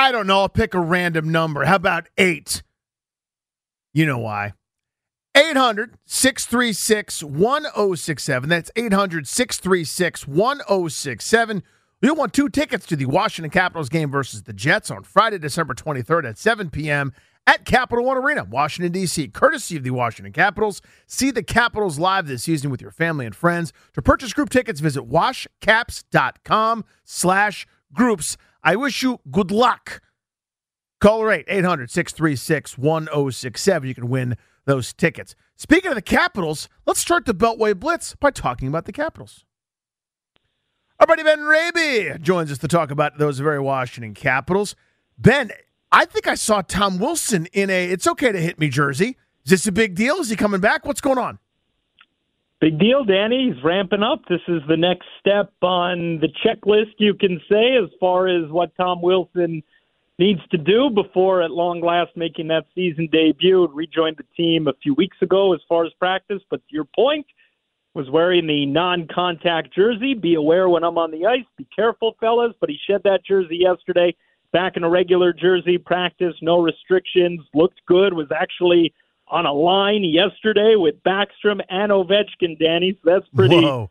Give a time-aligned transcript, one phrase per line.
[0.00, 0.40] I don't know.
[0.40, 1.66] I'll pick a random number.
[1.66, 2.62] How about eight?
[3.92, 4.54] You know why.
[5.36, 8.48] 800 636 1067.
[8.48, 11.62] That's 800 636 1067.
[12.00, 15.74] You'll want two tickets to the Washington Capitals game versus the Jets on Friday, December
[15.74, 17.12] 23rd at 7 p.m.
[17.46, 20.80] at Capital One Arena, Washington, D.C., courtesy of the Washington Capitals.
[21.06, 23.74] See the Capitals live this season with your family and friends.
[23.92, 28.38] To purchase group tickets, visit washcaps.com slash groups.
[28.62, 30.02] I wish you good luck.
[31.00, 33.88] Caller 8 800 636 1067.
[33.88, 34.36] You can win
[34.66, 35.34] those tickets.
[35.56, 39.44] Speaking of the Capitals, let's start the Beltway Blitz by talking about the Capitals.
[40.98, 44.76] Our buddy Ben Raby joins us to talk about those very Washington Capitals.
[45.16, 45.50] Ben,
[45.90, 49.16] I think I saw Tom Wilson in a It's Okay to Hit Me jersey.
[49.44, 50.16] Is this a big deal?
[50.16, 50.84] Is he coming back?
[50.84, 51.38] What's going on?
[52.60, 53.52] Big deal, Danny.
[53.52, 54.22] He's ramping up.
[54.28, 58.76] This is the next step on the checklist, you can say, as far as what
[58.76, 59.62] Tom Wilson
[60.18, 63.66] needs to do before, at long last, making that season debut.
[63.72, 66.42] Rejoined the team a few weeks ago as far as practice.
[66.50, 67.26] But your point,
[67.94, 70.14] was wearing the non-contact jersey.
[70.14, 71.44] Be aware when I'm on the ice.
[71.56, 72.54] Be careful, fellas.
[72.60, 74.14] But he shed that jersey yesterday.
[74.52, 77.40] Back in a regular jersey, practice, no restrictions.
[77.54, 78.12] Looked good.
[78.12, 78.92] Was actually
[79.30, 82.98] on a line yesterday with Backstrom and Ovechkin, Danny.
[83.02, 83.60] So that's pretty.
[83.60, 83.90] Whoa.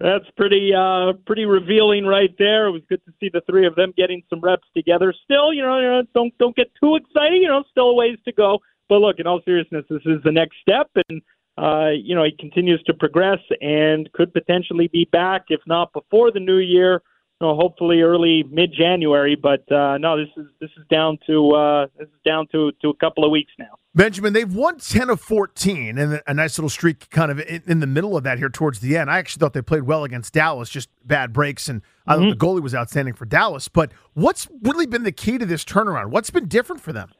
[0.00, 2.68] That's pretty uh pretty revealing right there.
[2.68, 5.12] It was good to see the three of them getting some reps together.
[5.24, 8.16] Still, you know, you know, don't don't get too excited, you know, still a ways
[8.24, 8.60] to go.
[8.88, 11.20] But look, in all seriousness, this is the next step and
[11.58, 16.30] uh, you know, he continues to progress and could potentially be back, if not before
[16.30, 17.02] the new year,
[17.40, 19.36] you know, hopefully early mid January.
[19.36, 22.88] But uh, no, this is this is down to uh, this is down to to
[22.88, 23.79] a couple of weeks now.
[23.92, 27.80] Benjamin, they've won 10 of 14 and a nice little streak kind of in, in
[27.80, 29.10] the middle of that here towards the end.
[29.10, 32.22] I actually thought they played well against Dallas, just bad breaks, and I Mm-hmm.
[32.22, 33.66] thought the goalie was outstanding for Dallas.
[33.68, 36.10] But what's really been the key to this turnaround?
[36.10, 37.10] What's been different for them?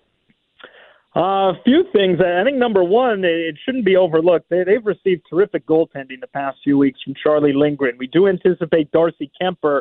[1.16, 2.20] Uh, a few things.
[2.20, 4.48] I think number one, it shouldn't be overlooked.
[4.48, 7.96] They, they've received terrific goaltending the past few weeks from Charlie Lindgren.
[7.98, 9.80] We do anticipate Darcy Kuemper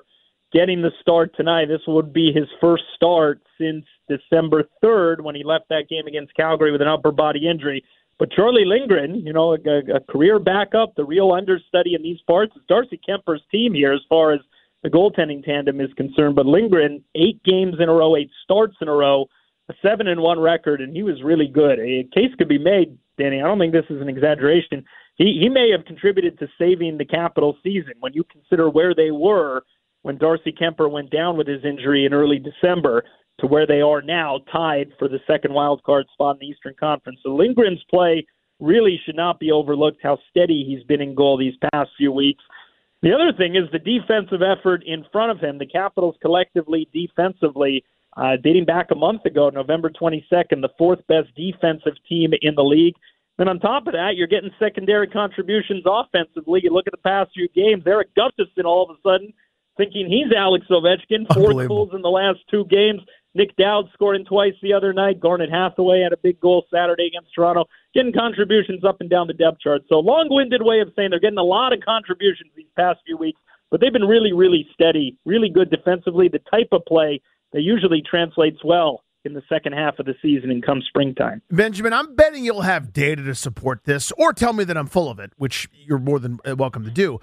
[0.52, 1.66] getting the start tonight.
[1.66, 6.36] This would be his first start since December 3rd when he left that game against
[6.36, 7.84] Calgary with an upper body injury.
[8.18, 12.54] But Charlie Lindgren, you know, a, a career backup, the real understudy in these parts
[12.56, 14.42] is Darcy Kuemper's team here as far as
[14.84, 16.36] the goaltending tandem is concerned.
[16.36, 19.28] But Lindgren, eight games in a row, eight starts in a row,
[19.70, 21.80] a seven and one record, and he was really good.
[21.80, 23.42] A case could be made, Danny.
[23.42, 24.84] I don't think this is an exaggeration.
[25.16, 29.12] He he may have contributed to saving the Capital season when you consider where they
[29.12, 29.64] were
[30.02, 33.04] when Darcy Kuemper went down with his injury in early December
[33.40, 36.76] to where they are now, tied for the second wild card spot in the Eastern
[36.80, 37.20] Conference.
[37.24, 38.26] So Lindgren's play
[38.60, 40.00] really should not be overlooked.
[40.04, 42.44] How steady he's been in goal these past few weeks.
[43.02, 45.58] The other thing is the defensive effort in front of him.
[45.58, 47.84] The Capitals collectively, defensively,
[48.18, 52.64] uh, dating back a month ago, November 22nd, the fourth best defensive team in the
[52.64, 52.96] league.
[53.38, 56.60] Then on top of that, you're getting secondary contributions offensively.
[56.62, 59.32] You look at the past few games, Erik Gustafsson all of a sudden
[59.80, 63.00] thinking he's Alex Ovechkin, four goals in the last two games.
[63.34, 65.22] Nic Dowd scoring twice the other night.
[65.22, 69.34] Garnet Hathaway had a big goal Saturday against Toronto, getting contributions up and down the
[69.34, 69.84] depth chart.
[69.88, 73.40] So long-winded way of saying they're getting a lot of contributions these past few weeks,
[73.72, 76.28] but they've been really, really steady, really good defensively.
[76.28, 77.22] The type of play
[77.54, 81.42] that usually translates well in the second half of the season and come springtime.
[81.52, 85.10] Benjamin, I'm betting you'll have data to support this or tell me that I'm full
[85.10, 87.20] of it, which you're more than welcome to do.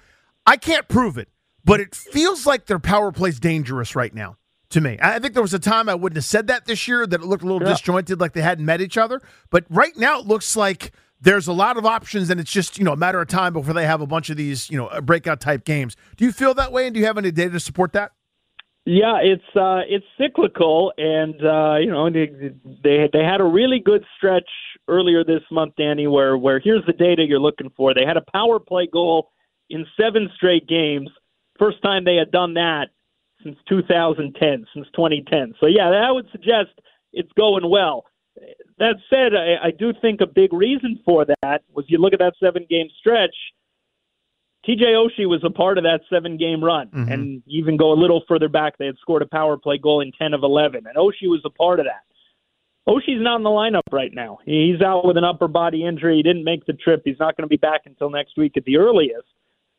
[0.47, 1.29] I can't prove it,
[1.67, 4.37] but it feels like their power play's dangerous right now
[4.71, 4.99] to me.
[5.03, 7.27] I think there was a time I wouldn't have said that this year, that it
[7.27, 7.75] looked a little Yeah.
[7.75, 9.21] disjointed, like they hadn't met each other.
[9.51, 12.85] But right now, it looks like there's a lot of options, and it's just you
[12.85, 15.41] know a matter of time before they have a bunch of these you know breakout
[15.41, 15.97] type games.
[16.17, 18.13] Do you feel that way, and do you have any data to support that?
[18.85, 22.27] Yeah, it's uh, it's cyclical, and uh, you know they,
[22.85, 24.49] they they had a really good stretch
[24.89, 26.07] earlier this month, Danny.
[26.07, 27.95] Where where here's the data you're looking for.
[27.95, 29.31] They had a power play goal
[29.71, 31.11] in seven straight games.
[31.59, 32.89] First time they had done that
[33.43, 35.55] since 2010, since 2010.
[35.61, 36.71] So yeah, that would suggest
[37.13, 38.05] it's going well.
[38.79, 42.19] That said, I, I do think a big reason for that was you look at
[42.19, 43.35] that seven game stretch.
[44.69, 46.89] TJ Oshie was a part of that seven game run.
[46.89, 47.13] Mhm.
[47.13, 50.13] And even go a little further back, they had scored a power play goal in
[50.13, 50.85] 10 of 11.
[50.87, 52.03] And Oshie was a part of that.
[52.89, 54.39] Oshie's not in the lineup right now.
[54.45, 56.17] He's out with an upper body injury.
[56.17, 57.03] He didn't make the trip.
[57.05, 59.27] He's not going to be back until next week at the earliest.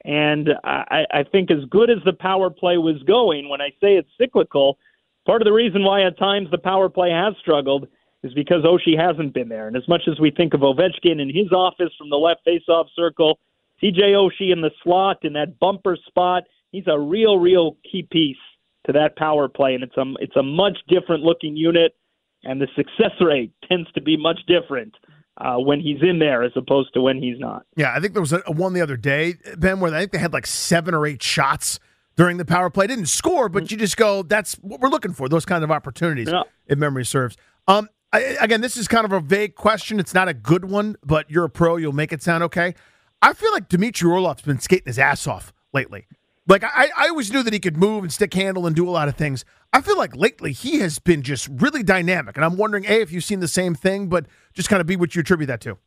[0.06, 3.96] And I, I think as good as the power play was going, when I say
[3.98, 4.78] it's cyclical,
[5.26, 7.88] part of the reason why at times the power play has struggled
[8.24, 9.68] is because Oshie hasn't been there.
[9.68, 12.86] And as much as we think of Ovechkin in his office from the left faceoff
[12.96, 13.40] circle,
[13.82, 18.38] TJ Oshie in the slot in that bumper spot, he's a real, real key piece
[18.86, 21.96] to that power play, and it's a it's a much different looking unit,
[22.44, 24.96] and the success rate tends to be much different
[25.38, 27.66] uh, when he's in there as opposed to when he's not.
[27.76, 30.12] Yeah, I think there was a, a one the other day, Ben, where I think
[30.12, 31.80] they had like seven or eight shots
[32.16, 32.88] during the power play.
[32.88, 33.74] Didn't score, but mm-hmm.
[33.74, 36.44] you just go, that's what we're looking for, those kind of opportunities, yeah.
[36.66, 37.38] if memory serves.
[37.68, 40.00] Um, I, again, this is kind of a vague question.
[40.00, 41.76] It's not a good one, but you're a pro.
[41.76, 42.74] You'll make it sound okay.
[43.22, 46.08] I feel like Dmitry Orlov's been skating his ass off lately.
[46.48, 48.92] Like I, I always knew that he could move and stick handle and do a
[48.92, 49.44] lot of things.
[49.74, 53.12] I feel like lately he has been just really dynamic, and I'm wondering, a, if
[53.12, 55.78] you've seen the same thing, but just kind of be what you attribute that to.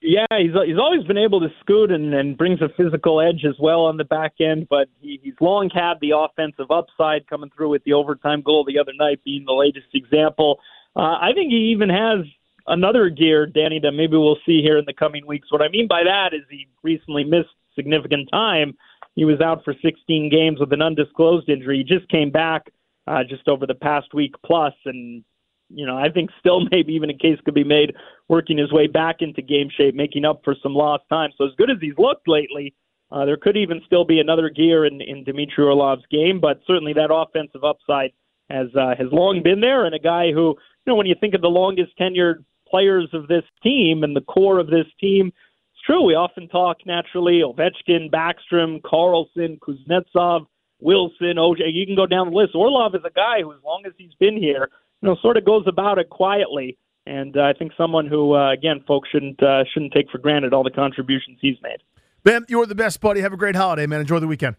[0.00, 3.56] Yeah, he's he's always been able to scoot and, and brings a physical edge as
[3.58, 7.70] well on the back end, but he, he's long had the offensive upside coming through
[7.70, 10.60] with the overtime goal the other night being the latest example.
[10.96, 12.20] Uh, I think he even has
[12.66, 15.50] another gear, Danny, that maybe we'll see here in the coming weeks.
[15.50, 18.76] What I mean by that is he recently missed significant time.
[19.18, 21.78] He was out for 16 games with an undisclosed injury.
[21.78, 22.70] He just came back
[23.08, 25.24] uh, just over the past week plus, and
[25.68, 27.96] you know I think still maybe even a case could be made
[28.28, 31.30] working his way back into game shape, making up for some lost time.
[31.36, 32.74] So as good as he's looked lately,
[33.10, 36.92] uh, there could even still be another gear in, in Dmitry Orlov's game, but certainly
[36.92, 38.12] that offensive upside
[38.50, 41.34] has uh, has long been there, and a guy who you know when you think
[41.34, 45.32] of the longest tenured players of this team and the core of this team.
[45.88, 46.04] True.
[46.04, 50.46] We often talk naturally Ovechkin, Backstrom, Carlson, Kuznetsov,
[50.80, 51.60] Wilson, OJ.
[51.72, 52.54] You can go down the list.
[52.54, 54.68] Orlov is a guy who, as long as he's been here,
[55.00, 56.76] you know, sort of goes about it quietly.
[57.06, 60.52] And uh, I think someone who, uh, again, folks shouldn't uh, shouldn't take for granted
[60.52, 61.78] all the contributions he's made.
[62.22, 63.22] Ben, you're the best, buddy.
[63.22, 64.00] Have a great holiday, man.
[64.00, 64.56] Enjoy the weekend.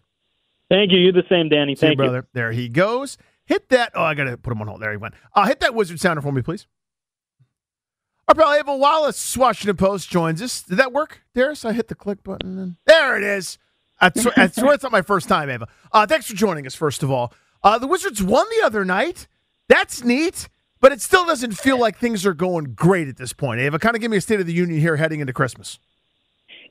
[0.68, 0.98] Thank you.
[0.98, 1.76] You the same, Danny.
[1.76, 2.18] See Thank you, brother.
[2.18, 2.28] You.
[2.32, 3.18] There he goes.
[3.44, 3.92] Hit that.
[3.94, 4.80] Oh, I got to put him on hold.
[4.80, 5.14] There he went.
[5.32, 6.66] Uh, hit that wizard sounder for me, please.
[8.28, 10.62] Our pal Ava Wallace, Washington Post, joins us.
[10.62, 11.64] Did that work, Darius?
[11.64, 12.58] I hit the click button.
[12.58, 12.76] And...
[12.86, 13.58] There it is.
[14.00, 15.68] I swear, I swear it's not my first time, Ava.
[15.92, 17.32] Uh, thanks for joining us, first of all.
[17.62, 19.26] Uh, the Wizards won the other night.
[19.68, 20.48] That's neat,
[20.80, 23.60] but it still doesn't feel like things are going great at this point.
[23.60, 25.78] Ava, kind of give me a State of the Union here heading into Christmas.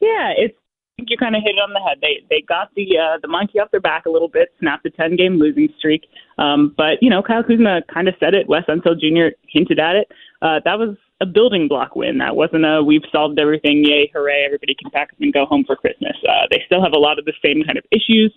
[0.02, 0.56] Yeah, it's
[1.00, 2.00] I think you kind of hit it on the head.
[2.02, 4.90] They they got the uh, the monkey off their back a little bit, snapped a
[4.90, 6.04] ten game losing streak.
[6.38, 8.50] Um, but you know, Kyle Kuzma kind of said it.
[8.50, 9.34] Wes Unseld Jr.
[9.48, 10.12] hinted at it.
[10.42, 12.18] Uh, that was a building block win.
[12.20, 15.64] That wasn't a we've solved everything, yay, hooray, everybody can pack up and go home
[15.66, 16.16] for Christmas.
[16.28, 18.34] Uh, they still have a lot of the same kind of issues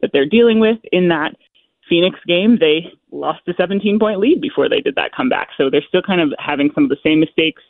[0.00, 1.36] that they're dealing with in that
[1.88, 2.58] Phoenix game.
[2.58, 5.48] They lost a 17 point lead before they did that comeback.
[5.56, 7.62] So they're still kind of having some of the same mistakes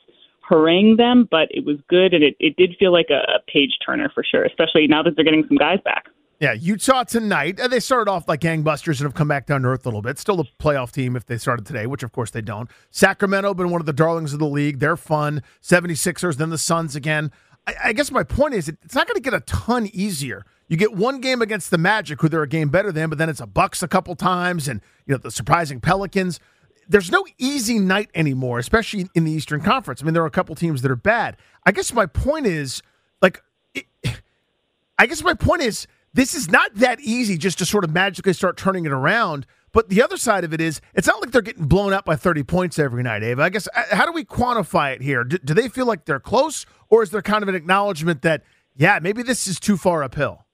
[0.48, 3.78] harangue them, but it was good and it, it did feel like a, a page
[3.84, 6.06] turner for sure, especially now that they're getting some guys back.
[6.42, 7.60] Yeah, Utah tonight.
[7.60, 10.02] Uh, they started off like gangbusters and have come back down to earth a little
[10.02, 10.18] bit.
[10.18, 12.68] Still a playoff team if they started today, which of course they don't.
[12.90, 14.80] Sacramento been one of the darlings of the league.
[14.80, 15.44] They're fun.
[15.62, 17.30] 76ers, then the Suns again.
[17.68, 20.44] I, I guess my point is it's not going to get a ton easier.
[20.66, 23.28] You get one game against the Magic, who they're a game better than, but then
[23.28, 26.40] it's a Bucks a couple times, and you know the surprising Pelicans.
[26.88, 30.02] There's no easy night anymore, especially in the Eastern Conference.
[30.02, 31.36] I mean, there are a couple teams that are bad.
[31.64, 32.82] I guess my point is,
[33.20, 33.84] like, it,
[34.98, 38.32] I guess my point is this is not that easy just to sort of magically
[38.32, 39.46] start turning it around.
[39.72, 42.14] But the other side of it is, it's not like they're getting blown out by
[42.14, 43.42] 30 points every night, Ava.
[43.42, 45.24] I guess, uh, how do we quantify it here?
[45.24, 48.42] Do, do they feel like they're close, or is there kind of an acknowledgement that,
[48.76, 50.44] yeah, maybe this is too far uphill?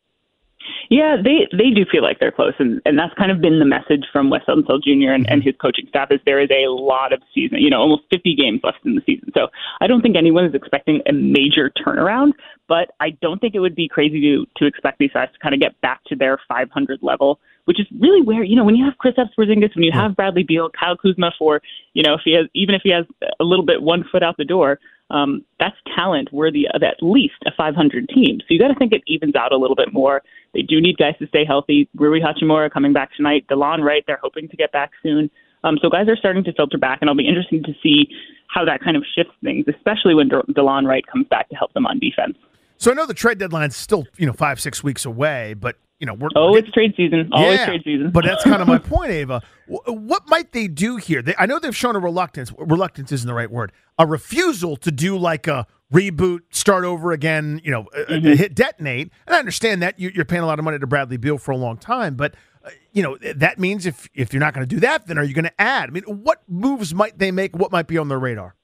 [0.90, 3.66] Yeah, they they do feel like they're close, and and that's kind of been the
[3.66, 5.12] message from Wes Unseld Jr.
[5.12, 5.48] And, and mm-hmm.
[5.48, 8.60] his coaching staff is there is a lot of season, you know, almost 50 games
[8.64, 9.30] left in the season.
[9.36, 9.48] So
[9.80, 12.32] I don't think anyone is expecting a major turnaround,
[12.68, 15.54] but I don't think it would be crazy to to expect these guys to kind
[15.54, 18.84] of get back to their 500 level, which is really where you know when you
[18.84, 21.60] have Chris Porzingis, when you have Bradley Beal, Kyle Kuzma for
[21.92, 23.04] you know if he has even if he has
[23.38, 24.78] a little bit one foot out the door
[25.10, 28.40] um, that's talent worthy of at least a 500 team.
[28.40, 30.22] So you got to think it evens out a little bit more.
[30.54, 31.88] They do need guys to stay healthy.
[31.94, 33.46] Rui Hachimura coming back tonight.
[33.50, 35.30] Delon Wright, they're hoping to get back soon.
[35.64, 38.08] Um, so guys are starting to filter back, and I'll be interesting to see
[38.48, 41.72] how that kind of shifts things, especially when De- Delon Wright comes back to help
[41.72, 42.36] them on defense.
[42.76, 46.06] So I know the trade deadline's still you know five six weeks away, but you
[46.06, 48.10] know we're oh we're it's trade season, always yeah, trade season.
[48.10, 49.42] but that's kind of my point, Ava.
[49.66, 51.22] What might they do here?
[51.22, 52.52] They, I know they've shown a reluctance.
[52.56, 53.72] Reluctance isn't the right word.
[53.98, 57.60] A refusal to do like a reboot, start over again.
[57.64, 58.32] You know, mm-hmm.
[58.32, 59.10] hit detonate.
[59.26, 61.52] And I understand that you, are paying a lot of money to Bradley Beal for
[61.52, 64.74] a long time, but uh, you know, that means if if you're not going to
[64.74, 65.88] do that, then are you going to add?
[65.88, 67.56] I mean, what moves might they make?
[67.56, 68.54] What might be on their radar?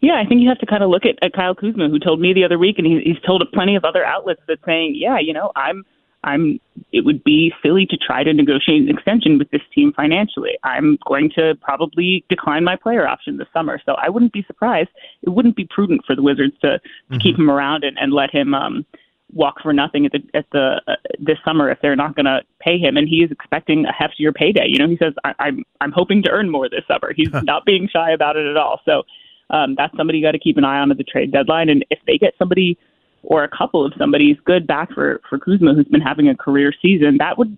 [0.00, 2.20] Yeah, I think you have to kind of look at, at Kyle Kuzma, who told
[2.20, 5.18] me the other week, and he, he's told plenty of other outlets that saying, yeah,
[5.18, 5.84] you know, I'm,
[6.26, 6.60] I'm.
[6.92, 10.58] It would be silly to try to negotiate an extension with this team financially.
[10.62, 14.90] I'm going to probably decline my player option this summer, so I wouldn't be surprised.
[15.22, 17.18] It wouldn't be prudent for the Wizards to, to mm-hmm.
[17.18, 18.84] keep him around and, and let him um,
[19.32, 22.40] walk for nothing at the at the uh, this summer if they're not going to
[22.60, 22.96] pay him.
[22.96, 24.66] And he is expecting a heftier payday.
[24.66, 27.64] You know, he says, I, "I'm I'm hoping to earn more this summer." He's not
[27.64, 28.80] being shy about it at all.
[28.84, 29.02] So
[29.50, 31.68] um, that's somebody you got to keep an eye on at the trade deadline.
[31.68, 32.78] And if they get somebody
[33.26, 36.72] or a couple of somebody's good back for for Kuzma, who's been having a career
[36.80, 37.56] season, that would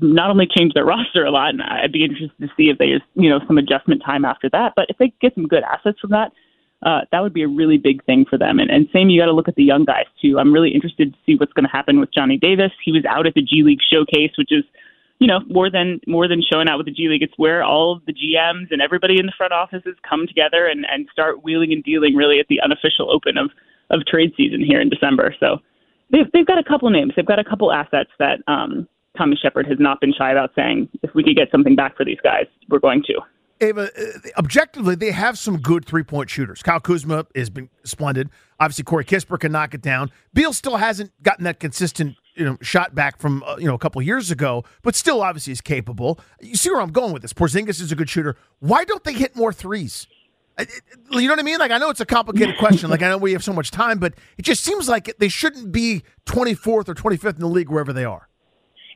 [0.00, 3.02] not only change their roster a lot, and I'd be interested to see if there's
[3.14, 4.72] you know some adjustment time after that.
[4.76, 6.32] But if they get some good assets from that,
[6.82, 8.58] uh, that would be a really big thing for them.
[8.58, 10.38] And, and same, you got to look at the young guys too.
[10.38, 12.72] I'm really interested to see what's going to happen with Johnny Davis.
[12.84, 14.64] He was out at the G League showcase, which is
[15.18, 17.92] you know, more than more than showing out with the G League, it's where all
[17.92, 21.72] of the GMs and everybody in the front offices come together and, and start wheeling
[21.72, 23.50] and dealing really at the unofficial open of,
[23.90, 25.34] of trade season here in December.
[25.40, 25.58] So
[26.10, 27.12] they've they've got a couple names.
[27.16, 30.88] They've got a couple assets that um, Tommy Sheppard has not been shy about saying
[31.02, 33.20] if we could get something back for these guys, we're going to.
[33.60, 36.62] Ava, uh, objectively, they have some good three point shooters.
[36.62, 38.30] Kyle Kuzma has been splendid.
[38.60, 40.10] Obviously, Corey Kispert can knock it down.
[40.32, 43.78] Beal still hasn't gotten that consistent you know shot back from uh, you know a
[43.78, 46.20] couple years ago, but still obviously is capable.
[46.40, 47.32] You see where I'm going with this?
[47.32, 48.36] Porzingis is a good shooter.
[48.60, 50.06] Why don't they hit more threes?
[51.10, 51.58] You know what I mean?
[51.58, 52.90] Like I know it's a complicated question.
[52.90, 55.72] Like I know we have so much time, but it just seems like they shouldn't
[55.72, 58.28] be 24th or 25th in the league wherever they are.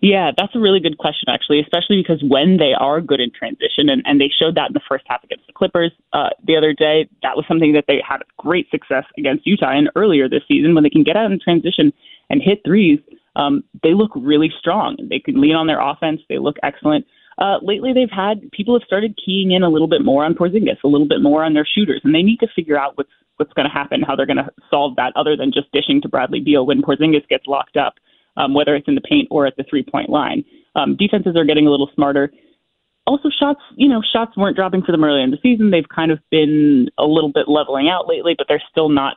[0.03, 3.89] Yeah, that's a really good question, actually, especially because when they are good in transition,
[3.89, 6.73] and, and they showed that in the first half against the Clippers uh, the other
[6.73, 10.75] day, that was something that they had great success against Utah and earlier this season.
[10.75, 11.93] When they can get out in transition
[12.31, 12.99] and hit threes,
[13.37, 14.97] um, they look really strong.
[15.09, 16.21] They can lean on their offense.
[16.29, 17.07] They look excellent.
[17.39, 20.83] Uh, lately, they've had people have started keying in a little bit more on Porzingis,
[20.85, 23.53] a little bit more on their shooters, and they need to figure out what's what's
[23.55, 26.41] going to happen, how they're going to solve that, other than just dishing to Bradley
[26.41, 27.95] Beal when Porzingis gets locked up,
[28.37, 30.45] um, whether it's in the paint or at the three point line.
[30.77, 32.33] Um, defenses are getting a little smarter.
[33.07, 35.71] Also, shots, you know, shots weren't dropping for them earlier in the season.
[35.71, 39.17] They've kind of been a little bit leveling out lately, but they're still not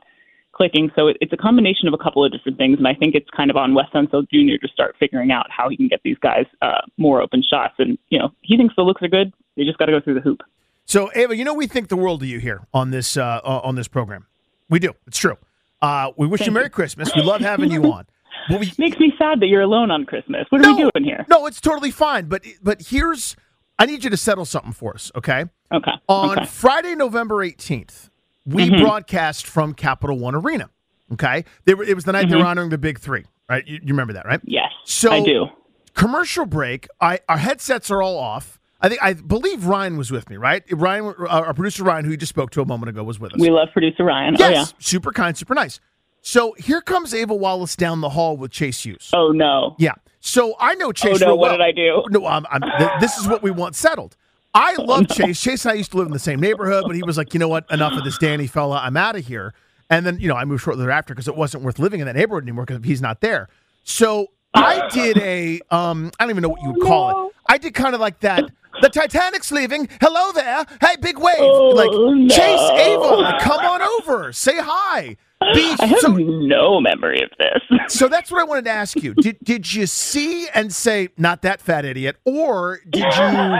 [0.55, 0.91] clicking.
[0.95, 3.29] So it, it's a combination of a couple of different things, and I think it's
[3.35, 4.57] kind of on Wes Unseld Jr.
[4.65, 7.75] to start figuring out how he can get these guys uh, more open shots.
[7.77, 9.33] And you know, he thinks the looks are good.
[9.55, 10.41] They just got to go through the hoop.
[10.85, 13.75] So Ava, you know, we think the world of you here on this uh, on
[13.75, 14.27] this program.
[14.69, 14.93] We do.
[15.07, 15.37] It's true.
[15.81, 16.71] Uh, we wish Thank you Merry you.
[16.71, 17.11] Christmas.
[17.15, 18.07] We love having you on.
[18.49, 20.47] we, Makes me sad that you're alone on Christmas.
[20.49, 21.25] What are no, we doing here?
[21.29, 22.25] No, it's totally fine.
[22.25, 23.35] But but here's
[23.77, 25.45] I need you to settle something for us, okay?
[25.71, 25.91] Okay.
[26.07, 26.45] On okay.
[26.45, 28.09] Friday, November 18th,
[28.45, 28.83] we mm-hmm.
[28.83, 30.69] broadcast from Capital One Arena.
[31.13, 32.31] Okay, were, it was the night mm-hmm.
[32.31, 32.49] they were mm-hmm.
[32.49, 33.65] honoring the big three, right?
[33.67, 34.41] You, you, remember that, right?
[34.43, 34.71] Yes.
[34.85, 35.47] So I do.
[35.93, 36.87] Commercial break.
[36.99, 38.59] I our headsets are all off.
[38.81, 40.63] I think I believe Ryan was with me, right?
[40.71, 43.39] Ryan, our producer Ryan, who you just spoke to a moment ago, was with us.
[43.39, 44.35] We love producer Ryan.
[44.37, 44.65] Yes, oh, yeah.
[44.79, 45.79] super kind, super nice.
[46.21, 49.11] So here comes Ava Wallace down the hall with Chase Hughes.
[49.13, 49.75] Oh no.
[49.77, 49.93] Yeah.
[50.19, 51.21] So I know Chase.
[51.21, 51.35] Oh no.
[51.35, 51.57] What well.
[51.57, 52.03] did I do?
[52.09, 54.17] No, I'm, I'm, th- this is what we want settled.
[54.55, 55.25] I oh, love oh, no.
[55.27, 55.41] Chase.
[55.41, 57.39] Chase and I used to live in the same neighborhood, but he was like, you
[57.39, 57.69] know what?
[57.69, 58.79] Enough of this Danny fella.
[58.81, 59.53] I'm out of here.
[59.89, 62.15] And then, you know, I moved shortly thereafter because it wasn't worth living in that
[62.15, 63.49] neighborhood anymore because he's not there.
[63.83, 67.35] So I did a, um, I don't even know what you would call it.
[67.47, 68.49] I did kind of like that.
[68.81, 69.87] The Titanic's leaving.
[70.01, 70.65] Hello there.
[70.81, 71.35] Hey, big wave.
[71.39, 72.27] Oh, like no.
[72.27, 74.33] Chase Ava, come on over.
[74.33, 75.17] Say hi.
[75.53, 77.79] Be, I have so, no memory of this.
[77.93, 79.13] so that's what I wanted to ask you.
[79.13, 83.57] Did did you see and say, not that fat idiot, or did you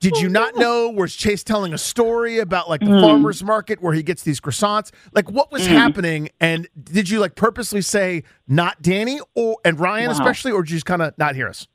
[0.00, 0.88] did you not know?
[0.90, 3.00] Was Chase telling a story about like the mm.
[3.00, 4.90] farmer's market where he gets these croissants?
[5.12, 5.72] Like what was mm.
[5.72, 6.28] happening?
[6.40, 10.12] And did you like purposely say not Danny or and Ryan wow.
[10.12, 11.66] especially, or did you just kind of not hear us?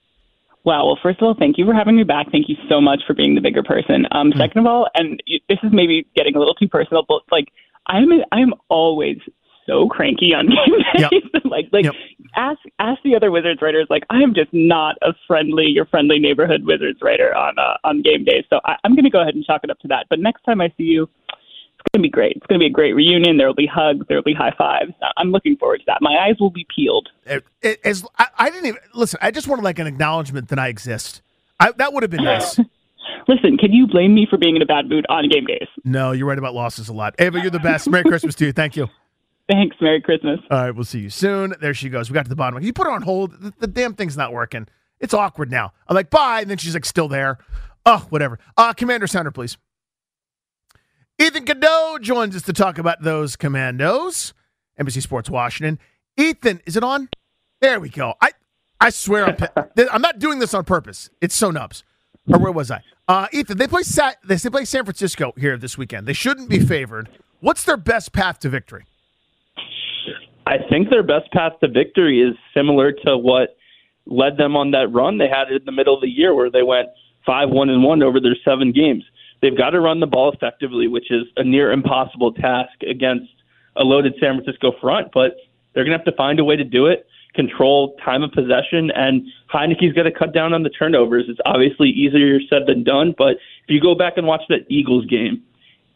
[0.64, 0.86] Wow.
[0.86, 2.32] Well, first of all, thank you for having me back.
[2.32, 4.06] Thank you so much for being the bigger person.
[4.12, 4.38] Um, mm.
[4.38, 7.50] Second of all, and this is maybe getting a little too personal, but like
[7.88, 9.18] I'm I'm always
[9.66, 11.24] so cranky on game days.
[11.34, 11.44] Yep.
[11.46, 11.94] like like yep.
[12.36, 13.88] ask ask the other Wizards writers.
[13.90, 18.02] Like I am just not a friendly your friendly neighborhood Wizards writer on uh, on
[18.02, 18.44] game days.
[18.50, 20.08] So I, I'm going to go ahead and chalk it up to that.
[20.10, 22.38] But next time I see you, it's going to be great.
[22.38, 23.38] It's going to be a great reunion.
[23.38, 24.06] There will be hugs.
[24.08, 24.94] There will be high fives.
[25.18, 26.00] I'm looking forward to that.
[26.02, 27.10] My eyes will be peeled.
[27.84, 29.20] As I, I didn't even listen.
[29.22, 31.22] I just wanted like an acknowledgement that I exist.
[31.60, 32.60] I, that would have been nice.
[33.28, 35.68] Listen, can you blame me for being in a bad mood on game days?
[35.86, 37.16] No, you're right about losses a lot.
[37.20, 37.90] Ava, you're the best.
[37.90, 38.52] Merry Christmas to you.
[38.52, 38.90] Thank you.
[39.50, 39.76] Thanks.
[39.82, 40.40] Merry Christmas.
[40.50, 41.54] All right, we'll see you soon.
[41.60, 42.10] There she goes.
[42.10, 42.62] We got to the bottom.
[42.62, 43.32] You put her on hold.
[43.40, 44.68] The, the damn thing's not working.
[45.00, 45.74] It's awkward now.
[45.88, 46.42] I'm like, bye.
[46.42, 47.40] And then she's like, still there.
[47.86, 48.40] Oh, whatever.
[48.56, 49.58] Uh, Commander Sounder, please.
[51.20, 54.34] Ethan Cadeau joins us to talk about those commandos.
[54.80, 55.78] NBC Sports Washington.
[56.18, 57.10] Ethan, is it on?
[57.62, 58.14] There we go.
[58.22, 58.32] I
[58.80, 59.38] I swear I'm,
[59.92, 61.10] I'm not doing this on purpose.
[61.22, 61.84] It's so nubs.
[62.32, 62.82] Or where was I?
[63.08, 66.08] Uh, Ethan, they play Sa- they play San Francisco here this weekend.
[66.08, 67.10] They shouldn't be favored.
[67.42, 68.86] What's their best path to victory?
[70.46, 73.56] I think their best path to victory is similar to what
[74.06, 76.64] led them on that run they had in the middle of the year where they
[76.64, 76.90] went
[77.26, 79.04] five one and one over their seven games.
[79.42, 83.32] They've got to run the ball effectively, which is a near impossible task against
[83.76, 85.38] a loaded San Francisco front, but
[85.74, 89.26] they're gonna have to find a way to do it, control time of possession, and
[89.52, 91.26] Heinicke's got to cut down on the turnovers.
[91.28, 95.06] It's obviously easier said than done, but if you go back and watch that Eagles
[95.06, 95.42] game,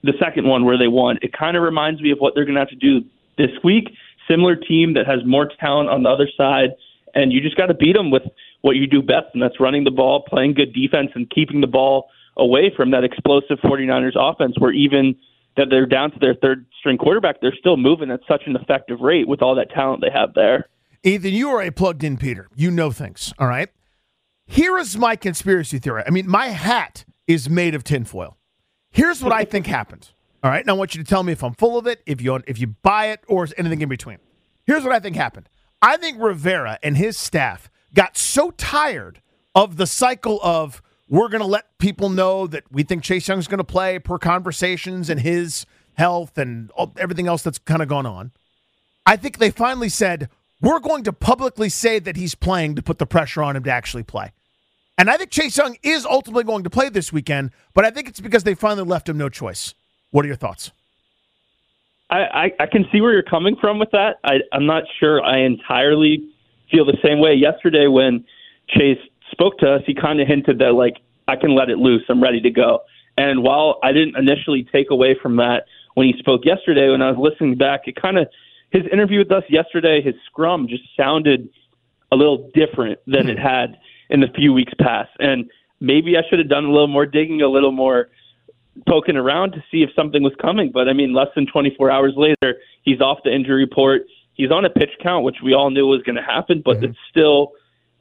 [0.03, 2.59] the second one where they won, it kind of reminds me of what they're gonna
[2.59, 3.03] have to do
[3.37, 3.93] this week.
[4.27, 6.71] Similar team that has more talent on the other side
[7.17, 8.23] and you just got to beat them with
[8.61, 11.67] what you do best, and that's running the ball, playing good defense, and keeping the
[11.67, 15.15] ball away from that explosive 49ers offense where even
[15.55, 18.99] that they're down to their third string quarterback, they're still moving at such an effective
[18.99, 20.69] rate with all that talent they have there.
[21.03, 22.47] Ethan, you are a plugged in Peter.
[22.55, 23.69] You know things, all right?
[24.45, 26.03] Here is my conspiracy theory.
[26.05, 28.37] I mean, my hat is made of tinfoil.
[28.91, 30.09] Here's what I think happened.
[30.43, 30.65] All right.
[30.65, 32.59] Now I want you to tell me if I'm full of it, if you if
[32.59, 34.19] you buy it, or anything in between.
[34.65, 35.49] Here's what I think happened.
[35.81, 39.21] I think Rivera and his staff got so tired
[39.55, 43.47] of the cycle of we're going to let people know that we think Chase Young's
[43.47, 48.05] going to play per conversations and his health and everything else that's kind of gone
[48.05, 48.31] on.
[49.05, 50.29] I think they finally said,
[50.61, 53.71] we're going to publicly say that he's playing to put the pressure on him to
[53.71, 54.31] actually play.
[54.97, 58.09] And I think Chase Young is ultimately going to play this weekend, but I think
[58.09, 59.75] it's because they finally left him no choice.
[60.11, 60.71] What are your thoughts?
[62.09, 64.19] I, I, I can see where you're coming from with that.
[64.23, 66.29] I, I'm not sure I entirely
[66.71, 67.33] feel the same way.
[67.33, 68.23] Yesterday, when
[68.69, 68.99] Chase
[69.31, 70.95] spoke to us, he kind of hinted that, like,
[71.27, 72.03] I can let it loose.
[72.07, 72.81] I'm ready to go.
[73.17, 77.11] And while I didn't initially take away from that when he spoke yesterday, when I
[77.11, 78.27] was listening back, it kind of,
[78.71, 81.49] his interview with us yesterday, his scrum just sounded
[82.11, 83.43] a little different than it hmm.
[83.43, 83.77] had
[84.09, 85.09] in the few weeks past.
[85.19, 85.49] And
[85.81, 88.09] maybe I should have done a little more digging, a little more
[88.87, 90.71] poking around to see if something was coming.
[90.73, 94.03] But I mean, less than 24 hours later, he's off the injury report.
[94.33, 96.85] He's on a pitch count, which we all knew was going to happen, but mm-hmm.
[96.85, 97.53] it's still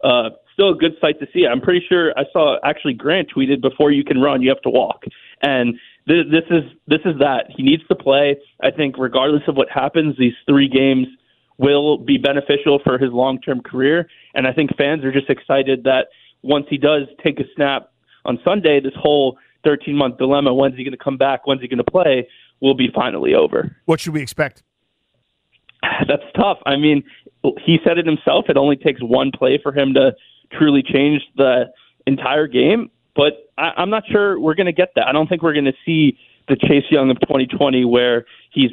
[0.05, 1.47] uh, still a good sight to see.
[1.47, 4.71] I'm pretty sure I saw actually Grant tweeted before you can run, you have to
[4.71, 5.05] walk,
[5.43, 5.75] and
[6.07, 8.37] th- this is this is that he needs to play.
[8.62, 11.07] I think regardless of what happens, these three games
[11.59, 15.85] will be beneficial for his long term career, and I think fans are just excited
[15.85, 16.09] that
[16.43, 17.91] once he does take a snap
[18.27, 21.68] on Sunday, this whole 13 month dilemma when's he going to come back, when's he
[21.68, 22.29] going to play
[22.61, 23.76] will be finally over.
[23.85, 24.62] What should we expect?
[26.09, 26.59] That's tough.
[26.64, 27.02] I mean,
[27.64, 28.46] he said it himself.
[28.48, 30.14] It only takes one play for him to
[30.52, 31.72] truly change the
[32.07, 32.90] entire game.
[33.14, 35.07] But I, I'm not sure we're going to get that.
[35.07, 38.70] I don't think we're going to see the Chase Young of 2020 where he's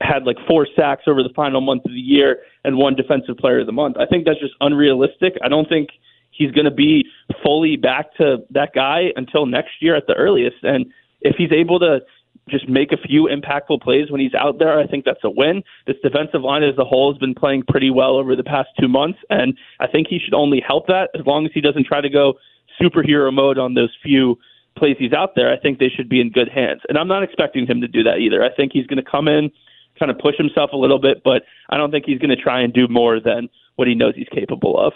[0.00, 3.60] had like four sacks over the final month of the year and one defensive player
[3.60, 3.96] of the month.
[3.98, 5.34] I think that's just unrealistic.
[5.44, 5.90] I don't think
[6.32, 7.04] he's going to be
[7.42, 10.56] fully back to that guy until next year at the earliest.
[10.62, 10.86] And
[11.20, 12.00] if he's able to
[12.48, 15.62] just make a few impactful plays when he's out there, I think that's a win.
[15.86, 18.88] This defensive line as a whole has been playing pretty well over the past two
[18.88, 22.00] months, and I think he should only help that as long as he doesn't try
[22.00, 22.34] to go
[22.80, 24.38] superhero mode on those few
[24.76, 25.52] plays he's out there.
[25.52, 28.02] I think they should be in good hands, and I'm not expecting him to do
[28.02, 28.42] that either.
[28.42, 29.52] I think he's going to come in,
[29.98, 32.60] kind of push himself a little bit, but I don't think he's going to try
[32.60, 34.94] and do more than what he knows he's capable of.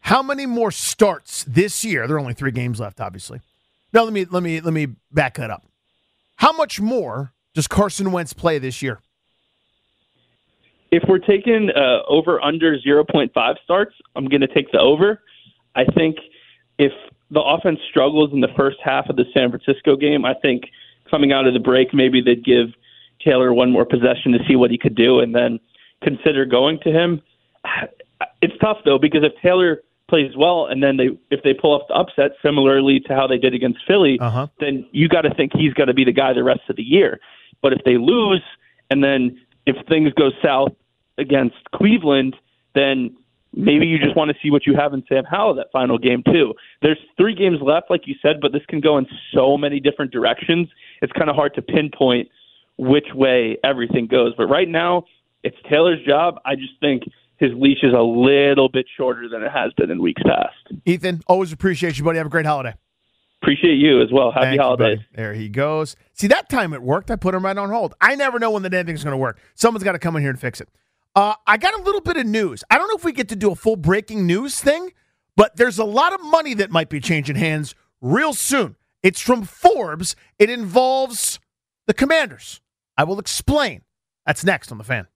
[0.00, 2.06] How many more starts this year?
[2.06, 3.40] There are only three games left, obviously.
[3.92, 5.64] Now let me let me let me back that up.
[6.36, 9.00] How much more does Carson Wentz play this year?
[10.90, 13.30] If we're taking uh, over under 0.5
[13.62, 15.20] starts, I'm going to take the over.
[15.76, 16.16] I think
[16.78, 16.92] if
[17.30, 20.64] the offense struggles in the first half of the San Francisco game, I think
[21.10, 22.68] coming out of the break, maybe they'd give
[23.24, 25.60] Taylor one more possession to see what he could do and then
[26.02, 27.22] consider going to him.
[28.42, 31.88] It's tough, though, because if Taylor plays well, and then they if they pull off
[31.88, 34.48] the upset, similarly to how they did against Philly, uh-huh.
[34.58, 36.82] then you got to think he's got to be the guy the rest of the
[36.82, 37.20] year.
[37.62, 38.42] But if they lose,
[38.90, 40.72] and then if things go south
[41.16, 42.36] against Cleveland,
[42.74, 43.16] then
[43.54, 46.22] maybe you just want to see what you have in Sam Howell that final game
[46.24, 46.54] too.
[46.82, 50.12] There's three games left, like you said, but this can go in so many different
[50.12, 50.68] directions.
[51.02, 52.28] It's kind of hard to pinpoint
[52.78, 54.34] which way everything goes.
[54.36, 55.04] But right now,
[55.42, 56.40] it's Taylor's job.
[56.44, 57.04] I just think
[57.40, 60.78] his leash is a little bit shorter than it has been in weeks past.
[60.84, 62.18] Ethan, always appreciate you, buddy.
[62.18, 62.74] Have a great holiday.
[63.42, 64.30] Appreciate you as well.
[64.30, 64.98] Happy Thank holidays.
[65.14, 65.96] There he goes.
[66.12, 67.10] See, that time it worked.
[67.10, 67.94] I put him right on hold.
[67.98, 69.40] I never know when the damn thing's going to work.
[69.54, 70.68] Someone's got to come in here and fix it.
[71.16, 72.62] Uh, I got a little bit of news.
[72.70, 74.92] I don't know if we get to do a full breaking news thing,
[75.34, 78.76] but there's a lot of money that might be changing hands real soon.
[79.02, 80.14] It's from Forbes.
[80.38, 81.40] It involves
[81.86, 82.60] the commanders.
[82.98, 83.80] I will explain.
[84.26, 85.06] That's next on the fan.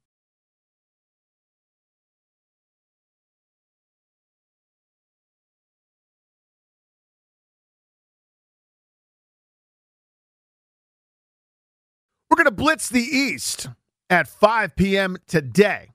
[12.35, 13.69] We're going to blitz the East
[14.11, 15.19] at 5 p.m.
[15.29, 15.91] today.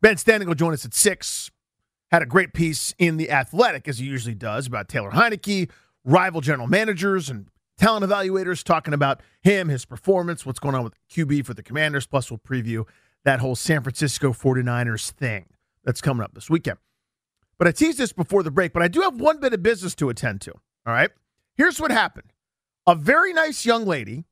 [0.00, 1.50] Ben Standig will join us at 6.
[2.12, 5.68] Had a great piece in The Athletic, as he usually does, about Taylor Heinicke,
[6.04, 10.94] rival general managers, and talent evaluators talking about him, his performance, what's going on with
[11.10, 12.06] QB for the Commanders.
[12.06, 12.86] Plus, we'll preview
[13.24, 15.46] that whole San Francisco 49ers thing
[15.82, 16.78] that's coming up this weekend.
[17.58, 19.96] But I teased this before the break, but I do have one bit of business
[19.96, 20.52] to attend to.
[20.52, 21.10] All right.
[21.56, 22.32] Here's what happened
[22.86, 24.24] a very nice young lady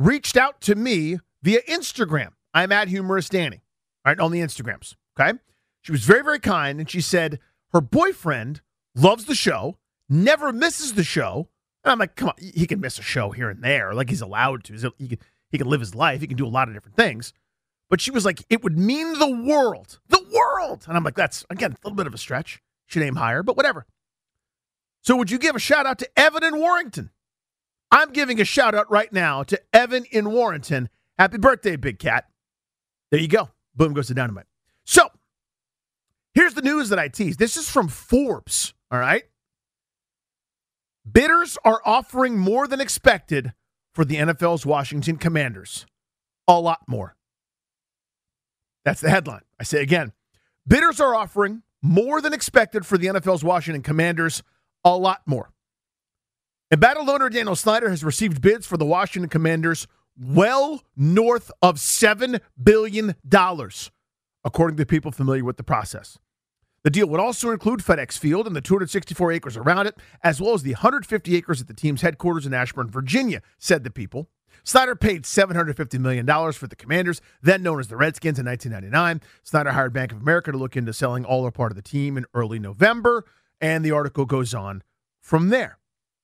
[0.00, 2.30] reached out to me via Instagram.
[2.54, 3.62] I'm at Humorous Danny,
[4.04, 4.96] all right, on the Instagrams.
[5.18, 5.38] Okay.
[5.82, 6.80] She was very, very kind.
[6.80, 7.38] And she said
[7.72, 8.62] her boyfriend
[8.94, 9.76] loves the show,
[10.08, 11.48] never misses the show.
[11.84, 13.94] And I'm like, come on, he can miss a show here and there.
[13.94, 14.92] Like he's allowed to.
[14.98, 15.18] He can,
[15.50, 16.20] he can live his life.
[16.20, 17.32] He can do a lot of different things.
[17.88, 20.84] But she was like, it would mean the world, the world.
[20.88, 22.62] And I'm like, that's, again, a little bit of a stretch.
[22.86, 23.86] Should aim higher, but whatever.
[25.02, 27.10] So would you give a shout out to Evan and Warrington?
[27.90, 30.88] I'm giving a shout out right now to Evan in Warrington.
[31.18, 32.26] Happy birthday, Big Cat.
[33.10, 33.50] There you go.
[33.74, 34.46] Boom goes the dynamite.
[34.84, 35.08] So
[36.34, 37.38] here's the news that I teased.
[37.38, 38.74] This is from Forbes.
[38.90, 39.24] All right.
[41.10, 43.52] Bidders are offering more than expected
[43.92, 45.86] for the NFL's Washington Commanders.
[46.46, 47.16] A lot more.
[48.84, 49.42] That's the headline.
[49.58, 50.12] I say again
[50.66, 54.42] bidders are offering more than expected for the NFL's Washington Commanders.
[54.84, 55.50] A lot more.
[56.72, 62.40] Embattled owner Daniel Snyder has received bids for the Washington Commanders well north of $7
[62.62, 63.16] billion,
[64.44, 66.16] according to people familiar with the process.
[66.84, 70.54] The deal would also include FedEx Field and the 264 acres around it, as well
[70.54, 74.28] as the 150 acres at the team's headquarters in Ashburn, Virginia, said the people.
[74.62, 79.20] Snyder paid $750 million for the Commanders, then known as the Redskins, in 1999.
[79.42, 82.16] Snyder hired Bank of America to look into selling all or part of the team
[82.16, 83.24] in early November,
[83.60, 84.84] and the article goes on
[85.20, 85.79] from there.